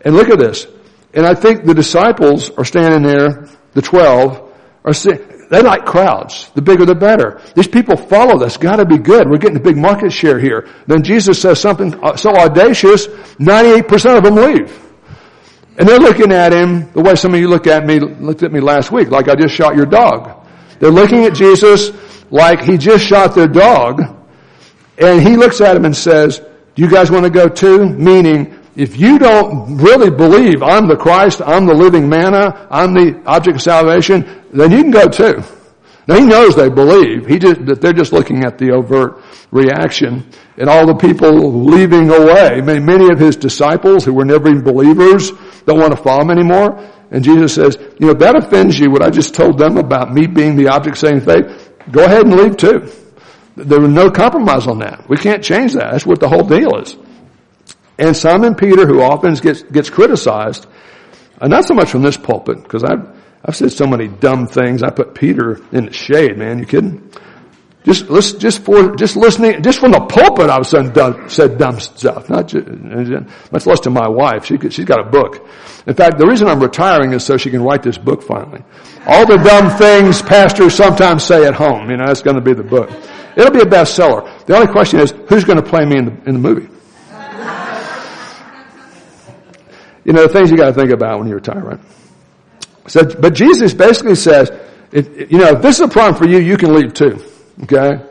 [0.01, 0.66] And look at this.
[1.14, 4.53] And I think the disciples are standing there, the twelve,
[4.85, 6.51] are saying, they like crowds.
[6.55, 7.41] The bigger the better.
[7.55, 8.57] These people follow this.
[8.57, 9.29] Got to be good.
[9.29, 10.69] We're getting a big market share here.
[10.87, 14.83] Then Jesus says something uh, so audacious, 98% of them leave.
[15.79, 18.53] And they're looking at him the way some of you look at me, looked at
[18.53, 20.47] me last week, like I just shot your dog.
[20.81, 21.93] They're looking at Jesus
[22.31, 24.03] like he just shot their dog.
[24.99, 26.41] And he looks at him and says,
[26.75, 27.87] do you guys want to go too?
[27.87, 33.23] Meaning, if you don't really believe I'm the Christ, I'm the living manna, I'm the
[33.25, 35.43] object of salvation, then you can go too.
[36.07, 37.27] Now he knows they believe.
[37.27, 42.11] He just, that they're just looking at the overt reaction and all the people leaving
[42.11, 42.61] away.
[42.61, 45.33] Many, of his disciples who were never even believers
[45.65, 46.79] don't want to follow him anymore.
[47.11, 50.27] And Jesus says, you know, that offends you what I just told them about me
[50.27, 51.73] being the object of saving faith.
[51.91, 52.89] Go ahead and leave too.
[53.57, 55.09] There was no compromise on that.
[55.09, 55.93] We can't change that.
[55.93, 56.97] That's what the whole deal is.
[57.99, 60.67] And Simon Peter, who often gets, gets criticized,
[61.41, 63.09] and not so much from this pulpit, because I've,
[63.45, 64.83] I've said so many dumb things.
[64.83, 66.59] I put Peter in the shade, man.
[66.59, 67.11] You kidding?
[67.87, 71.79] Just listen, just for, just listening, just from the pulpit I've said dumb, said dumb
[71.79, 72.29] stuff.
[72.29, 72.67] Not just,
[73.53, 74.45] much less to my wife.
[74.45, 75.49] She, she's got a book.
[75.87, 78.65] In fact, the reason I'm retiring is so she can write this book finally.
[79.07, 82.55] All the dumb things pastors sometimes say at home, you know, that's going to be
[82.55, 82.91] the book.
[83.37, 84.45] It'll be a bestseller.
[84.47, 86.76] The only question is, who's going to play me in the, in the movie?
[90.07, 91.81] You know, the things you got to think about when you retire, right?
[92.87, 94.53] So, but Jesus basically says,
[94.92, 97.23] if, you know, if this is a problem for you, you can leave too.
[97.64, 98.07] Okay?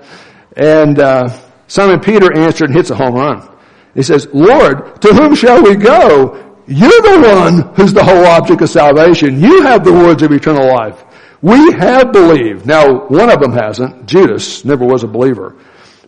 [0.58, 1.29] And, uh,
[1.67, 3.49] Simon Peter answered and hits a home run.
[3.93, 6.62] He says, Lord, to whom shall we go?
[6.67, 9.39] You're the one who's the whole object of salvation.
[9.39, 11.01] You have the words of eternal life.
[11.41, 12.65] We have believed.
[12.65, 14.05] Now, one of them hasn't.
[14.08, 15.55] Judas never was a believer.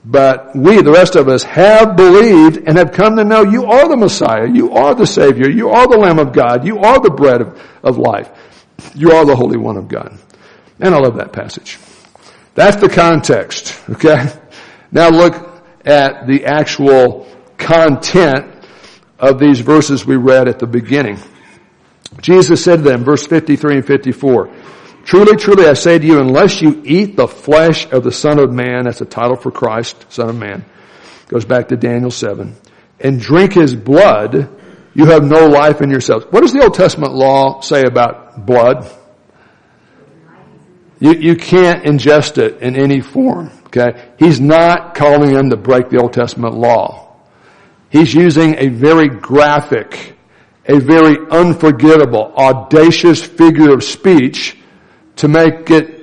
[0.09, 3.89] But we, the rest of us, have believed and have come to know you are
[3.89, 4.47] the Messiah.
[4.47, 5.49] You are the Savior.
[5.49, 6.65] You are the Lamb of God.
[6.65, 8.29] You are the bread of, of life.
[8.95, 10.17] You are the Holy One of God.
[10.79, 11.77] And I love that passage.
[12.55, 14.31] That's the context, okay?
[14.93, 18.63] Now look at the actual content
[19.19, 21.19] of these verses we read at the beginning.
[22.21, 24.53] Jesus said to them, verse 53 and 54,
[25.07, 28.51] Truly, truly, I say to you, unless you eat the flesh of the Son of
[28.51, 30.65] Man, that's a title for Christ, Son of Man,
[31.29, 32.53] goes back to Daniel 7,
[32.99, 34.49] and drink his blood,
[34.93, 36.25] you have no life in yourselves.
[36.29, 38.85] What does the Old Testament law say about blood?
[40.99, 44.11] You, you can't ingest it in any form, okay?
[44.19, 47.15] He's not calling them to break the Old Testament law.
[47.89, 50.17] He's using a very graphic,
[50.65, 54.56] a very unforgettable, audacious figure of speech
[55.17, 55.97] to make it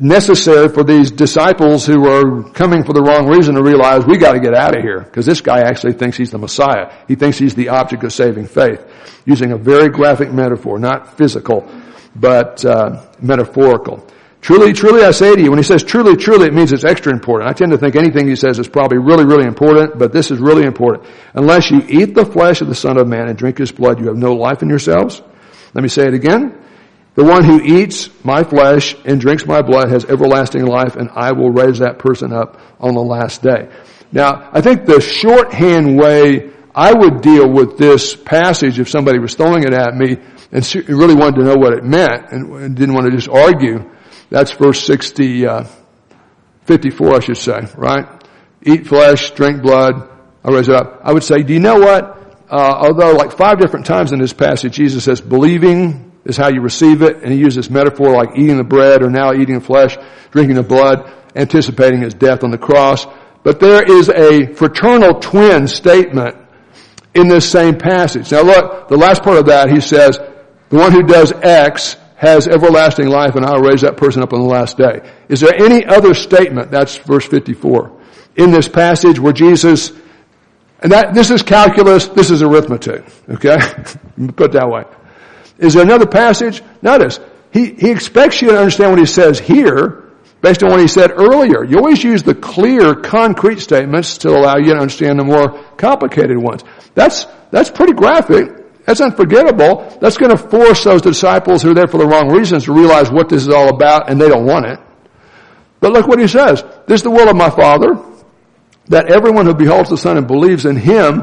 [0.00, 4.32] necessary for these disciples who are coming for the wrong reason to realize we got
[4.32, 6.92] to get out of here because this guy actually thinks he's the Messiah.
[7.06, 8.84] He thinks he's the object of saving faith,
[9.24, 11.68] using a very graphic metaphor, not physical,
[12.16, 14.06] but uh, metaphorical.
[14.40, 17.12] Truly, truly, I say to you, when he says truly, truly, it means it's extra
[17.12, 17.48] important.
[17.48, 20.38] I tend to think anything he says is probably really, really important, but this is
[20.38, 21.08] really important.
[21.32, 24.08] Unless you eat the flesh of the Son of Man and drink his blood, you
[24.08, 25.22] have no life in yourselves.
[25.72, 26.60] Let me say it again.
[27.14, 31.32] The one who eats my flesh and drinks my blood has everlasting life, and I
[31.32, 33.68] will raise that person up on the last day.
[34.10, 39.34] Now, I think the shorthand way I would deal with this passage if somebody was
[39.34, 40.16] throwing it at me
[40.50, 43.90] and really wanted to know what it meant and didn't want to just argue,
[44.28, 45.64] that's verse 60, uh,
[46.64, 48.06] 54, I should say, right?
[48.62, 50.10] Eat flesh, drink blood,
[50.44, 51.00] I raise it up.
[51.04, 52.42] I would say, do you know what?
[52.50, 56.60] Uh, although like five different times in this passage, Jesus says, believing, is how you
[56.60, 57.22] receive it.
[57.22, 59.96] And he uses metaphor like eating the bread or now eating the flesh,
[60.30, 63.06] drinking the blood, anticipating his death on the cross.
[63.42, 66.36] But there is a fraternal twin statement
[67.14, 68.32] in this same passage.
[68.32, 70.18] Now look, the last part of that, he says,
[70.70, 74.40] the one who does X has everlasting life and I'll raise that person up on
[74.40, 75.08] the last day.
[75.28, 78.00] Is there any other statement, that's verse 54,
[78.36, 79.92] in this passage where Jesus,
[80.80, 83.58] and that, this is calculus, this is arithmetic, okay?
[84.36, 84.84] Put that way.
[85.58, 86.62] Is there another passage?
[86.82, 87.20] Notice,
[87.52, 90.04] he, he expects you to understand what he says here
[90.42, 91.64] based on what he said earlier.
[91.64, 96.36] You always use the clear, concrete statements to allow you to understand the more complicated
[96.36, 96.64] ones.
[96.94, 98.84] That's, that's pretty graphic.
[98.84, 99.96] That's unforgettable.
[100.00, 103.10] That's going to force those disciples who are there for the wrong reasons to realize
[103.10, 104.78] what this is all about and they don't want it.
[105.80, 106.62] But look what he says.
[106.86, 107.98] This is the will of my Father,
[108.88, 111.22] that everyone who beholds the Son and believes in Him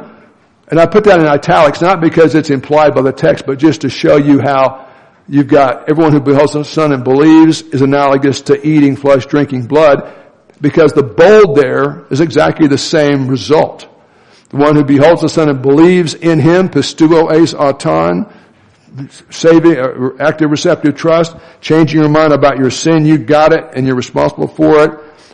[0.71, 3.81] and I put that in italics not because it's implied by the text, but just
[3.81, 4.89] to show you how
[5.27, 9.67] you've got everyone who beholds the Son and believes is analogous to eating flesh, drinking
[9.67, 10.15] blood,
[10.61, 13.87] because the bold there is exactly the same result.
[14.49, 18.31] The one who beholds the Son and believes in Him, pisteuo eis auton,
[19.29, 23.85] saving, uh, active receptive trust, changing your mind about your sin, you got it and
[23.85, 24.91] you're responsible for it.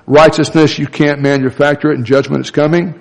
[0.08, 3.00] Righteousness, you can't manufacture it and judgment is coming.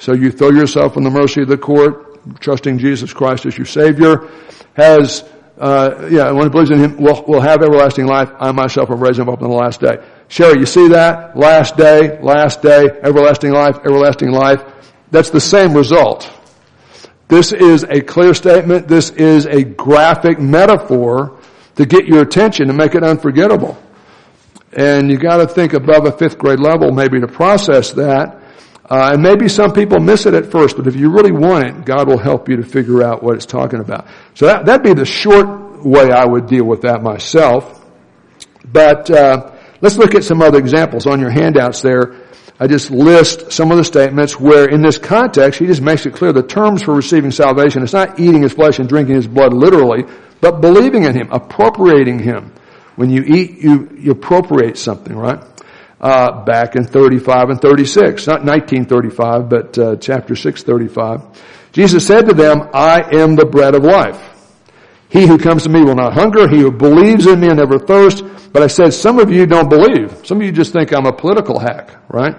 [0.00, 3.66] So you throw yourself in the mercy of the court, trusting Jesus Christ as your
[3.66, 4.30] Savior,
[4.72, 5.22] has,
[5.58, 8.30] uh, yeah, one who believes in Him will, will have everlasting life.
[8.40, 9.98] I myself will raise Him up on the last day.
[10.28, 11.36] Sherry, you see that?
[11.36, 14.64] Last day, last day, everlasting life, everlasting life.
[15.10, 16.32] That's the same result.
[17.28, 18.88] This is a clear statement.
[18.88, 21.38] This is a graphic metaphor
[21.76, 23.76] to get your attention and make it unforgettable.
[24.72, 28.39] And you gotta think above a fifth grade level maybe to process that.
[28.90, 31.84] Uh, and maybe some people miss it at first, but if you really want it,
[31.84, 34.08] God will help you to figure out what it's talking about.
[34.34, 37.86] So that, that'd be the short way I would deal with that myself.
[38.64, 42.16] But uh, let's look at some other examples on your handouts there.
[42.58, 46.12] I just list some of the statements where in this context, he just makes it
[46.12, 47.84] clear the terms for receiving salvation.
[47.84, 50.04] It's not eating his flesh and drinking his blood literally,
[50.40, 52.52] but believing in him, appropriating him.
[52.96, 55.42] When you eat, you, you appropriate something, right?
[56.00, 58.26] Uh, back in 35 and 36.
[58.26, 61.22] Not 1935, but uh, chapter 6, 35.
[61.72, 64.26] Jesus said to them, I am the bread of life.
[65.08, 66.48] He who comes to me will not hunger.
[66.48, 68.24] He who believes in me will never thirst.
[68.52, 70.26] But I said, some of you don't believe.
[70.26, 72.36] Some of you just think I'm a political hack, right?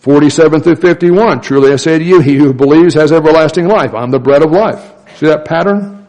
[0.00, 1.40] 47 through 51.
[1.40, 3.94] Truly I say to you, he who believes has everlasting life.
[3.94, 4.80] I'm the bread of life.
[5.16, 6.06] See that pattern?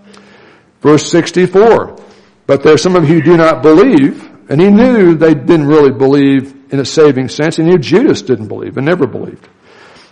[0.82, 2.00] Verse 64.
[2.45, 4.29] But there are some of you who do not believe.
[4.50, 7.58] And he knew they didn't really believe in a saving sense.
[7.58, 9.47] He knew Judas didn't believe and never believed.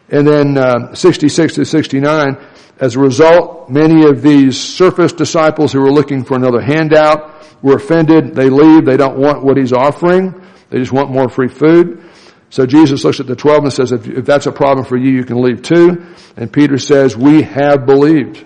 [0.10, 2.38] And then uh, 66 to 69,
[2.80, 7.34] as a result, many of these surface disciples who were looking for another handout
[7.64, 8.36] were offended.
[8.36, 8.86] They leave.
[8.86, 10.40] They don't want what he's offering.
[10.70, 12.04] They just want more free food.
[12.50, 15.12] So Jesus looks at the 12 and says, if, if that's a problem for you,
[15.12, 16.06] you can leave too.
[16.38, 18.46] And Peter says, we have believed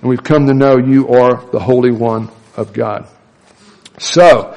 [0.00, 3.06] and we've come to know you are the Holy One of God.
[3.98, 4.56] So,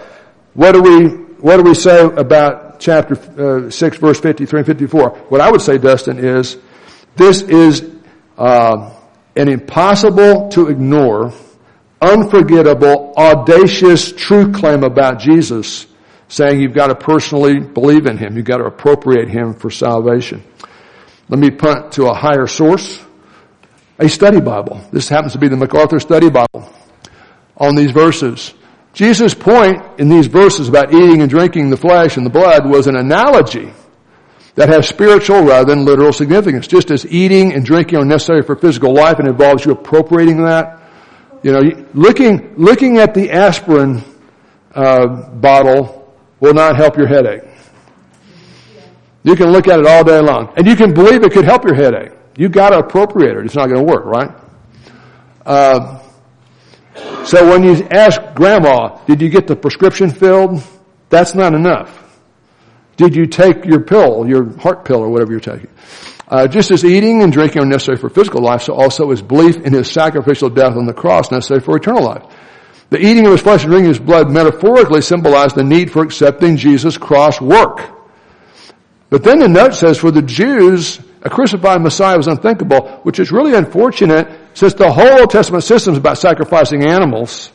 [0.56, 1.08] what do we,
[1.41, 5.10] what do we say about chapter uh, 6 verse 53 and 54?
[5.30, 6.58] What I would say, Dustin, is
[7.16, 7.89] this is
[8.38, 8.91] uh,
[9.36, 11.34] an impossible to ignore,
[12.01, 15.88] unforgettable, audacious, true claim about Jesus
[16.28, 18.36] saying you've got to personally believe in Him.
[18.36, 20.43] You've got to appropriate Him for salvation.
[21.30, 23.03] Let me punt to a higher source.
[23.99, 24.82] A study Bible.
[24.91, 26.70] This happens to be the MacArthur Study Bible
[27.58, 28.53] on these verses.
[28.95, 32.87] Jesus' point in these verses about eating and drinking the flesh and the blood was
[32.87, 33.73] an analogy
[34.55, 36.65] that has spiritual rather than literal significance.
[36.65, 40.81] Just as eating and drinking are necessary for physical life and involves you appropriating that,
[41.43, 41.61] you know,
[41.93, 44.01] looking, looking at the aspirin
[44.73, 47.43] uh, bottle will not help your headache.
[49.23, 50.53] You can look at it all day long.
[50.55, 52.13] And you can believe it could help your headache.
[52.37, 53.45] You've got to appropriate it.
[53.45, 54.31] It's not going to work, right?
[55.45, 55.99] Uh,
[57.25, 60.63] so when you ask grandma, did you get the prescription filled?
[61.09, 62.01] That's not enough.
[62.97, 65.69] Did you take your pill, your heart pill or whatever you're taking?
[66.27, 69.57] Uh, just as eating and drinking are necessary for physical life, so also is belief
[69.57, 72.23] in his sacrificial death on the cross necessary for eternal life.
[72.89, 76.57] The eating of his flesh and drinking his blood metaphorically symbolized the need for accepting
[76.57, 77.81] Jesus' cross work.
[79.09, 83.31] But then the note says for the Jews, a crucified Messiah was unthinkable, which is
[83.31, 87.51] really unfortunate since the whole Old Testament system is about sacrificing animals,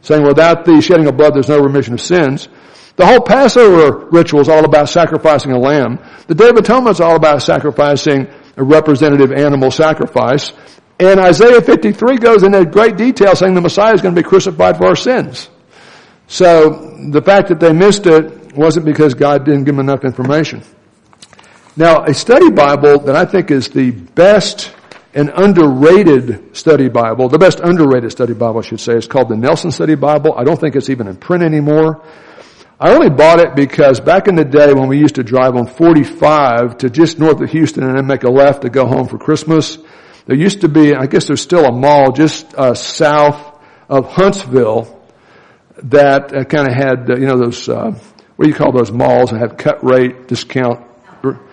[0.00, 2.48] saying without the shedding of blood there's no remission of sins.
[2.96, 6.00] The whole Passover ritual is all about sacrificing a lamb.
[6.26, 8.26] The Day of Atonement is all about sacrificing
[8.56, 10.52] a representative animal sacrifice.
[10.98, 14.78] And Isaiah 53 goes into great detail saying the Messiah is going to be crucified
[14.78, 15.48] for our sins.
[16.28, 20.62] So the fact that they missed it wasn't because God didn't give them enough information.
[21.76, 24.74] Now, a study Bible that I think is the best
[25.14, 29.36] and underrated study Bible, the best underrated study Bible, I should say, is called the
[29.36, 30.34] Nelson Study Bible.
[30.36, 32.04] I don't think it's even in print anymore.
[32.80, 35.66] I only bought it because back in the day when we used to drive on
[35.66, 39.18] 45 to just north of Houston and then make a left to go home for
[39.18, 39.78] Christmas,
[40.26, 44.94] there used to be, I guess there's still a mall just uh, south of Huntsville
[45.84, 47.90] that uh, kind of had, uh, you know, those, uh,
[48.36, 50.86] what do you call those malls that have cut rate discount?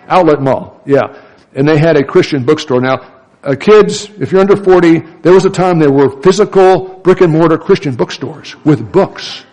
[0.08, 1.24] Outlet mall, yeah.
[1.56, 2.82] And they had a Christian bookstore.
[2.82, 3.14] Now,
[3.46, 7.32] uh, kids, if you're under 40, there was a time there were physical brick and
[7.32, 9.46] mortar Christian bookstores with books.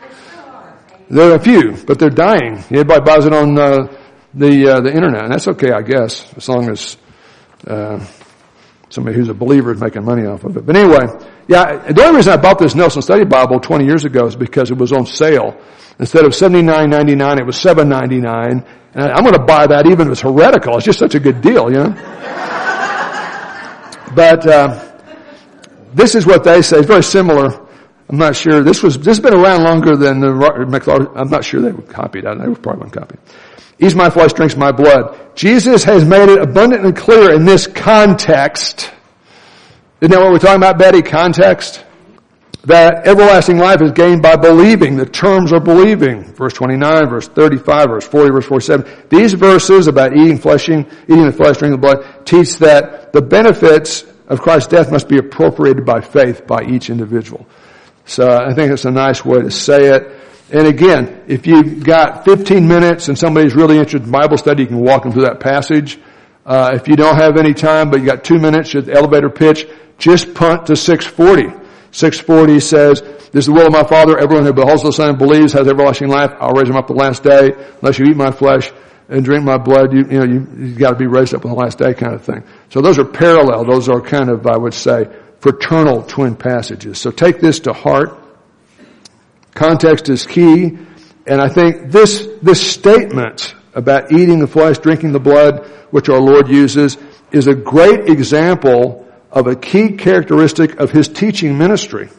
[1.10, 2.54] There are a few, but they're dying.
[2.70, 3.94] Everybody buys it on uh,
[4.32, 6.96] the uh, the internet, and that's okay, I guess, as long as
[7.66, 8.02] uh,
[8.88, 10.64] somebody who's a believer is making money off of it.
[10.64, 11.04] But anyway,
[11.46, 14.70] yeah, the only reason I bought this Nelson Study Bible 20 years ago is because
[14.70, 15.60] it was on sale.
[15.98, 18.66] Instead of $79.99, it was $7.99.
[18.94, 20.76] And I'm going to buy that even if it's heretical.
[20.76, 22.61] It's just such a good deal, you know?
[24.14, 24.92] But, uh,
[25.94, 26.78] this is what they say.
[26.78, 27.68] It's very similar.
[28.08, 28.62] I'm not sure.
[28.62, 31.10] This was, this has been around longer than the.
[31.14, 32.26] I'm not sure they were copied.
[32.26, 33.16] I, they were probably one copy.
[33.78, 35.18] Eats my flesh, drinks my blood.
[35.34, 38.90] Jesus has made it abundantly clear in this context.
[40.00, 41.02] Isn't that what we're talking about, Betty?
[41.02, 41.84] Context?
[42.64, 44.96] That everlasting life is gained by believing.
[44.96, 46.22] The terms are believing.
[46.34, 49.08] Verse 29, verse 35, verse 40, verse 47.
[49.08, 54.04] These verses about eating fleshing, eating the flesh, drinking the blood, teach that the benefits
[54.28, 57.46] of Christ's death must be appropriated by faith by each individual.
[58.04, 60.20] So I think it's a nice way to say it.
[60.52, 64.68] And again, if you've got 15 minutes and somebody's really interested in Bible study, you
[64.68, 65.98] can walk them through that passage.
[66.46, 69.66] Uh, if you don't have any time, but you got two minutes, the elevator pitch,
[69.98, 71.61] just punt to 640.
[71.92, 73.00] 640 says,
[73.32, 74.18] this is the will of my Father.
[74.18, 76.32] Everyone who beholds the Son and believes has everlasting life.
[76.40, 77.52] I'll raise him up the last day.
[77.80, 78.72] Unless you eat my flesh
[79.08, 81.50] and drink my blood, you, you know, you, you got to be raised up on
[81.50, 82.44] the last day kind of thing.
[82.70, 83.64] So those are parallel.
[83.64, 85.06] Those are kind of, I would say,
[85.40, 86.98] fraternal twin passages.
[86.98, 88.18] So take this to heart.
[89.54, 90.78] Context is key.
[91.26, 96.20] And I think this, this statement about eating the flesh, drinking the blood, which our
[96.20, 96.96] Lord uses,
[97.32, 102.10] is a great example of a key characteristic of His teaching ministry.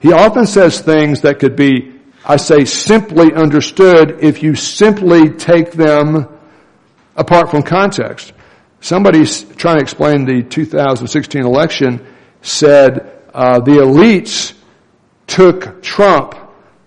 [0.00, 1.94] He often says things that could be,
[2.24, 6.26] I say, simply understood if you simply take them
[7.16, 8.32] apart from context.
[8.80, 12.06] Somebody's trying to explain the 2016 election
[12.42, 14.54] said uh, the elites
[15.26, 16.34] took Trump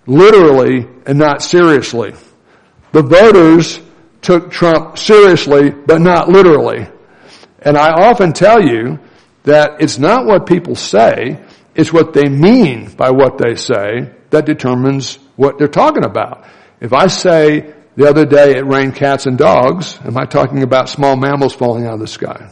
[0.07, 2.13] literally and not seriously.
[2.91, 3.79] The voters
[4.21, 6.87] took Trump seriously, but not literally.
[7.59, 8.99] And I often tell you
[9.43, 11.43] that it's not what people say,
[11.75, 16.45] it's what they mean by what they say that determines what they're talking about.
[16.79, 19.99] If I say The other day it rained cats and dogs.
[20.03, 22.49] Am I talking about small mammals falling out of the sky?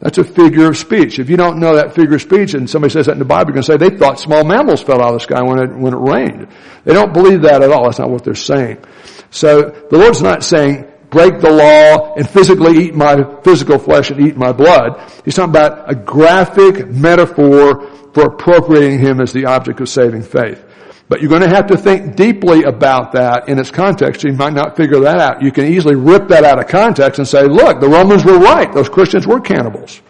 [0.00, 1.18] That's a figure of speech.
[1.18, 3.50] If you don't know that figure of speech and somebody says that in the Bible,
[3.50, 5.74] you're going to say they thought small mammals fell out of the sky when it,
[5.74, 6.48] when it rained.
[6.84, 7.84] They don't believe that at all.
[7.84, 8.84] That's not what they're saying.
[9.30, 14.20] So the Lord's not saying break the law and physically eat my physical flesh and
[14.20, 15.00] eat my blood.
[15.24, 20.62] He's talking about a graphic metaphor for appropriating him as the object of saving faith.
[21.08, 24.24] But you're going to have to think deeply about that in its context.
[24.24, 25.42] You might not figure that out.
[25.42, 28.72] You can easily rip that out of context and say, look, the Romans were right.
[28.72, 30.00] Those Christians were cannibals.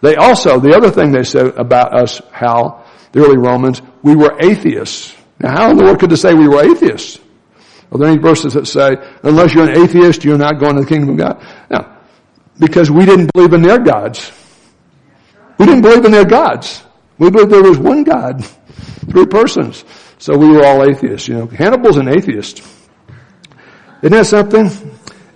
[0.00, 4.36] They also, the other thing they said about us, Hal, the early Romans, we were
[4.40, 5.14] atheists.
[5.38, 7.20] Now how in the world could they say we were atheists?
[7.94, 10.88] Are there any verses that say, unless you're an atheist, you're not going to the
[10.88, 11.46] kingdom of God?
[11.70, 11.96] No.
[12.58, 14.32] Because we didn't believe in their gods.
[15.58, 16.82] We didn't believe in their gods.
[17.18, 18.44] We believed there was one God,
[19.10, 19.84] three persons.
[20.18, 21.46] So we were all atheists, you know.
[21.46, 22.62] Hannibal's an atheist.
[24.02, 24.70] Isn't that something?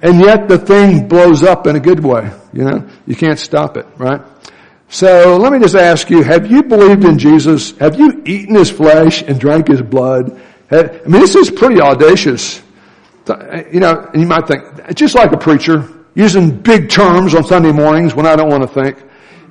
[0.02, 2.88] And yet the thing blows up in a good way, you know.
[3.06, 4.20] You can't stop it, right?
[4.88, 7.76] So let me just ask you, have you believed in Jesus?
[7.78, 10.40] Have you eaten his flesh and drank his blood?
[10.70, 12.62] I mean, this is pretty audacious.
[13.72, 14.62] You know, and you might think,
[14.94, 18.68] just like a preacher, using big terms on Sunday mornings when I don't want to
[18.68, 19.02] think.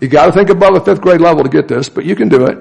[0.02, 2.46] You gotta think above a fifth grade level to get this, but you can do
[2.46, 2.58] it.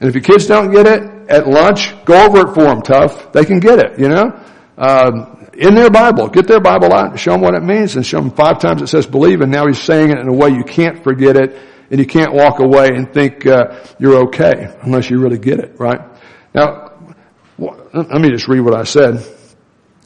[0.00, 3.32] And if your kids don't get it, at lunch, go over it for them tough.
[3.32, 4.38] They can get it, you know?
[4.76, 6.28] Um, in their Bible.
[6.28, 8.82] Get their Bible out and show them what it means and show them five times
[8.82, 11.56] it says believe and now he's saying it in a way you can't forget it
[11.90, 15.78] and you can't walk away and think uh, you're okay unless you really get it,
[15.78, 16.00] right?
[16.54, 16.85] Now,
[17.58, 19.24] let me just read what I said.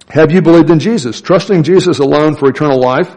[0.08, 1.20] Have you believed in Jesus?
[1.20, 3.16] Trusting Jesus alone for eternal life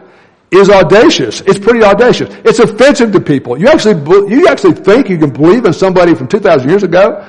[0.50, 1.40] is audacious.
[1.40, 2.32] It's pretty audacious.
[2.44, 3.58] It's offensive to people.
[3.58, 7.26] You actually, you actually think you can believe in somebody from 2,000 years ago,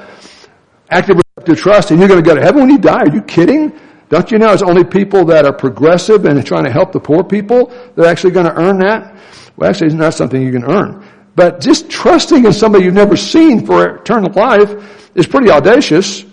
[0.89, 3.01] active to trust, and you're going to go to heaven when you die.
[3.01, 3.79] Are you kidding?
[4.09, 7.23] Don't you know it's only people that are progressive and trying to help the poor
[7.23, 9.17] people that are actually going to earn that?
[9.57, 11.03] Well, actually, it's not something you can earn.
[11.35, 16.23] But just trusting in somebody you've never seen for eternal life is pretty audacious.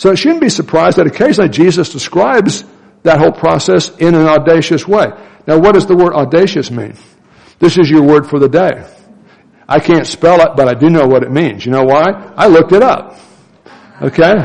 [0.00, 2.64] So it shouldn't be surprised that occasionally Jesus describes
[3.02, 5.08] that whole process in an audacious way.
[5.46, 6.94] Now what does the word audacious mean?
[7.58, 8.82] This is your word for the day.
[9.68, 11.66] I can't spell it, but I do know what it means.
[11.66, 12.32] You know why?
[12.34, 13.18] I looked it up.
[14.00, 14.36] Okay?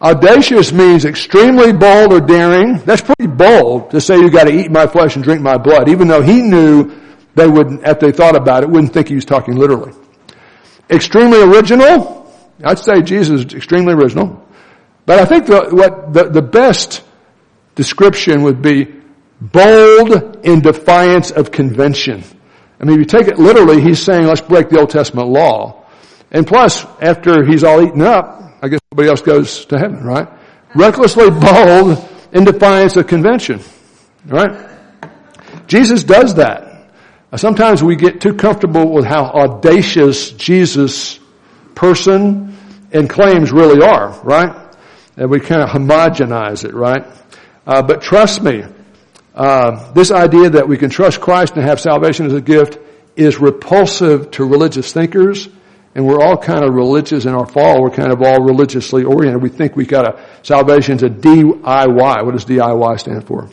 [0.00, 2.78] Audacious means extremely bold or daring.
[2.84, 6.06] That's pretty bold to say you gotta eat my flesh and drink my blood, even
[6.06, 6.92] though he knew
[7.34, 9.92] they wouldn't, if they thought about it, wouldn't think he was talking literally.
[10.88, 12.18] Extremely original.
[12.64, 14.44] I'd say Jesus is extremely original.
[15.06, 17.02] But I think the, what the, the best
[17.74, 18.94] description would be
[19.40, 22.24] bold in defiance of convention.
[22.80, 25.86] I mean, if you take it literally, he's saying, let's break the Old Testament law.
[26.30, 30.28] And plus, after he's all eaten up, I guess nobody else goes to heaven, right?
[30.74, 33.60] Recklessly bold in defiance of convention,
[34.26, 34.68] right?
[35.66, 36.90] Jesus does that.
[37.36, 41.20] Sometimes we get too comfortable with how audacious Jesus
[41.78, 42.56] person
[42.92, 44.76] and claims really are, right?
[45.16, 47.04] And we kind of homogenize it, right?
[47.64, 48.64] Uh, but trust me,
[49.32, 52.78] uh, this idea that we can trust Christ and have salvation as a gift
[53.14, 55.48] is repulsive to religious thinkers,
[55.94, 57.80] and we're all kind of religious in our fall.
[57.80, 59.40] We're kind of all religiously oriented.
[59.40, 62.24] We think we got a salvation's a DIY.
[62.24, 63.48] What does DIY stand for?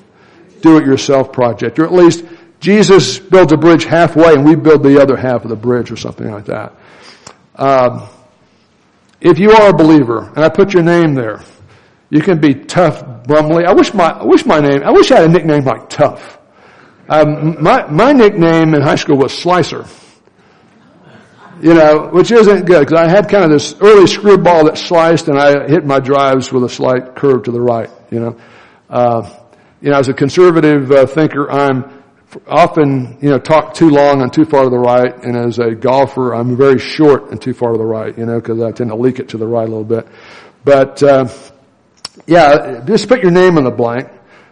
[0.61, 2.26] Do it yourself project, or at least
[2.59, 5.97] Jesus builds a bridge halfway, and we build the other half of the bridge, or
[5.97, 6.73] something like that.
[7.58, 8.08] Um,
[9.22, 11.41] if you are a believer, and I put your name there,
[12.10, 13.66] you can be tough Brumley.
[13.66, 16.39] I wish my, I wish my name, I wish I had a nickname like Tough.
[17.08, 19.86] Um, my, my nickname in high school was Slicer.
[21.62, 25.30] You know, which isn't good because I had kind of this early screwball that sliced
[25.30, 28.38] and I hit my drives with a slight curve to the right, you know.
[28.89, 29.30] Uh,
[29.82, 31.95] you know, as a conservative uh, thinker, I'm
[32.47, 35.15] often, you know, talk too long and too far to the right.
[35.23, 38.39] And as a golfer, I'm very short and too far to the right, you know,
[38.39, 40.07] because I tend to leak it to the right a little bit.
[40.63, 41.28] But, uh,
[42.26, 44.09] yeah, just put your name in the blank.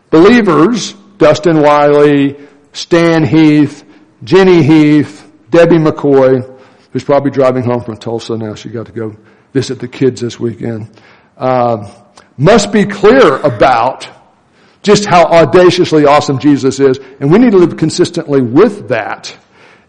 [0.09, 2.38] Believers, Dustin Wiley,
[2.74, 3.84] Stan Heath,
[4.24, 6.59] Jenny Heath, Debbie McCoy,
[6.91, 8.55] who's probably driving home from Tulsa now.
[8.55, 9.15] She got to go
[9.53, 10.89] visit the kids this weekend.
[11.38, 11.91] Uh,
[12.38, 14.07] must be clear about
[14.84, 17.00] just how audaciously awesome Jesus is.
[17.20, 19.36] And we need to live consistently with that.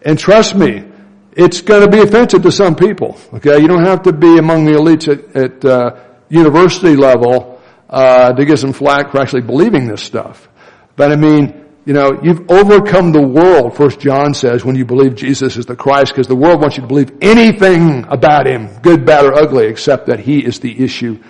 [0.03, 0.85] And trust me,
[1.33, 3.19] it's going to be offensive to some people.
[3.35, 5.97] Okay, you don't have to be among the elites at, at uh,
[6.29, 10.49] university level uh, to get some flack for actually believing this stuff.
[10.97, 15.17] But I mean, you know, you've overcome the world, First John says, when you believe
[15.17, 19.05] Jesus is the Christ, because the world wants you to believe anything about Him, good,
[19.05, 21.23] bad, or ugly, except that He is the issue,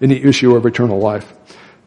[0.00, 1.32] in the issue of eternal life.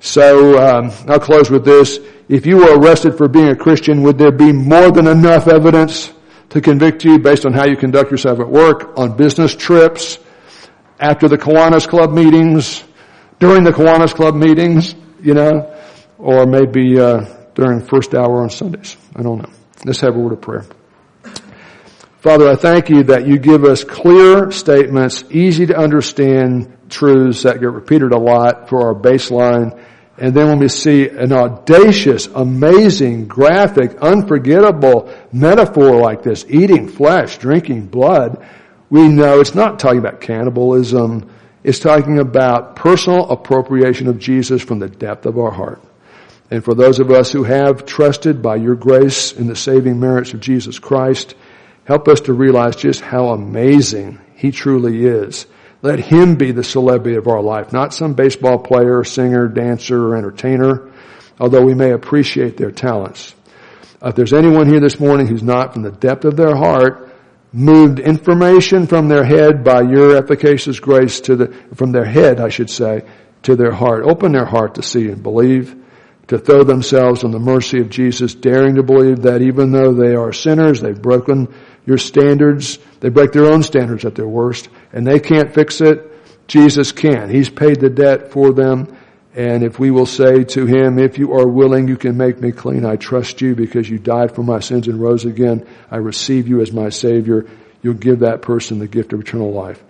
[0.05, 1.99] So um, I'll close with this.
[2.29, 6.13] If you were arrested for being a Christian, would there be more than enough evidence
[6.49, 10.19] to convict you based on how you conduct yourself at work, on business trips,
[10.99, 12.83] after the Kiwanis Club meetings,
[13.39, 14.93] during the Kiwanis Club meetings,
[15.23, 15.75] you know,
[16.19, 17.25] or maybe uh,
[17.55, 18.97] during first hour on Sundays?
[19.15, 19.49] I don't know.
[19.85, 20.65] Let's have a word of prayer.
[22.19, 27.59] Father, I thank you that you give us clear statements, easy to understand truths that
[27.59, 29.79] get repeated a lot for our baseline.
[30.17, 37.37] And then when we see an audacious, amazing, graphic, unforgettable metaphor like this, eating flesh,
[37.37, 38.45] drinking blood,
[38.89, 41.29] we know it's not talking about cannibalism.
[41.63, 45.81] It's talking about personal appropriation of Jesus from the depth of our heart.
[46.49, 50.33] And for those of us who have trusted by your grace in the saving merits
[50.33, 51.35] of Jesus Christ,
[51.85, 55.45] Help us to realize just how amazing He truly is.
[55.85, 60.15] Let Him be the celebrity of our life, not some baseball player, singer, dancer, or
[60.15, 60.91] entertainer,
[61.39, 63.35] although we may appreciate their talents.
[64.01, 67.15] Uh, if there's anyone here this morning who's not from the depth of their heart
[67.53, 72.49] moved information from their head by your efficacious grace to the, from their head, I
[72.49, 73.03] should say,
[73.43, 74.05] to their heart.
[74.05, 75.75] Open their heart to see and believe
[76.29, 80.15] to throw themselves on the mercy of Jesus, daring to believe that even though they
[80.15, 81.53] are sinners, they've broken
[81.85, 86.11] your standards, they break their own standards at their worst, and they can't fix it,
[86.47, 87.29] Jesus can.
[87.29, 88.95] He's paid the debt for them,
[89.35, 92.51] and if we will say to Him, if you are willing, you can make me
[92.51, 96.47] clean, I trust you because you died for my sins and rose again, I receive
[96.47, 97.45] you as my Savior,
[97.81, 99.83] you'll give that person the gift of eternal life.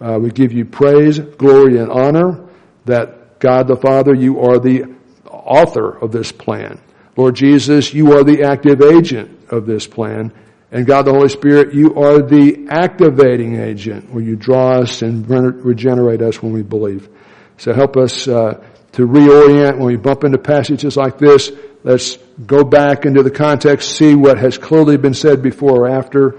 [0.00, 2.46] Uh, we give you praise, glory, and honor
[2.84, 4.94] that God the Father, you are the
[5.26, 6.80] author of this plan.
[7.16, 10.32] Lord Jesus, you are the active agent of this plan.
[10.70, 15.28] And God the Holy Spirit, you are the activating agent where you draw us and
[15.28, 17.08] regenerate us when we believe.
[17.56, 18.62] So help us uh,
[18.92, 21.50] to reorient when we bump into passages like this.
[21.84, 26.36] Let's go back into the context, see what has clearly been said before or after,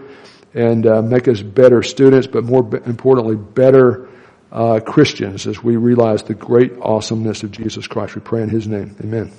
[0.53, 4.09] and uh, make us better students, but more importantly, better
[4.51, 8.15] uh, Christians as we realize the great awesomeness of Jesus Christ.
[8.15, 8.95] We pray in His name.
[9.01, 9.31] Amen.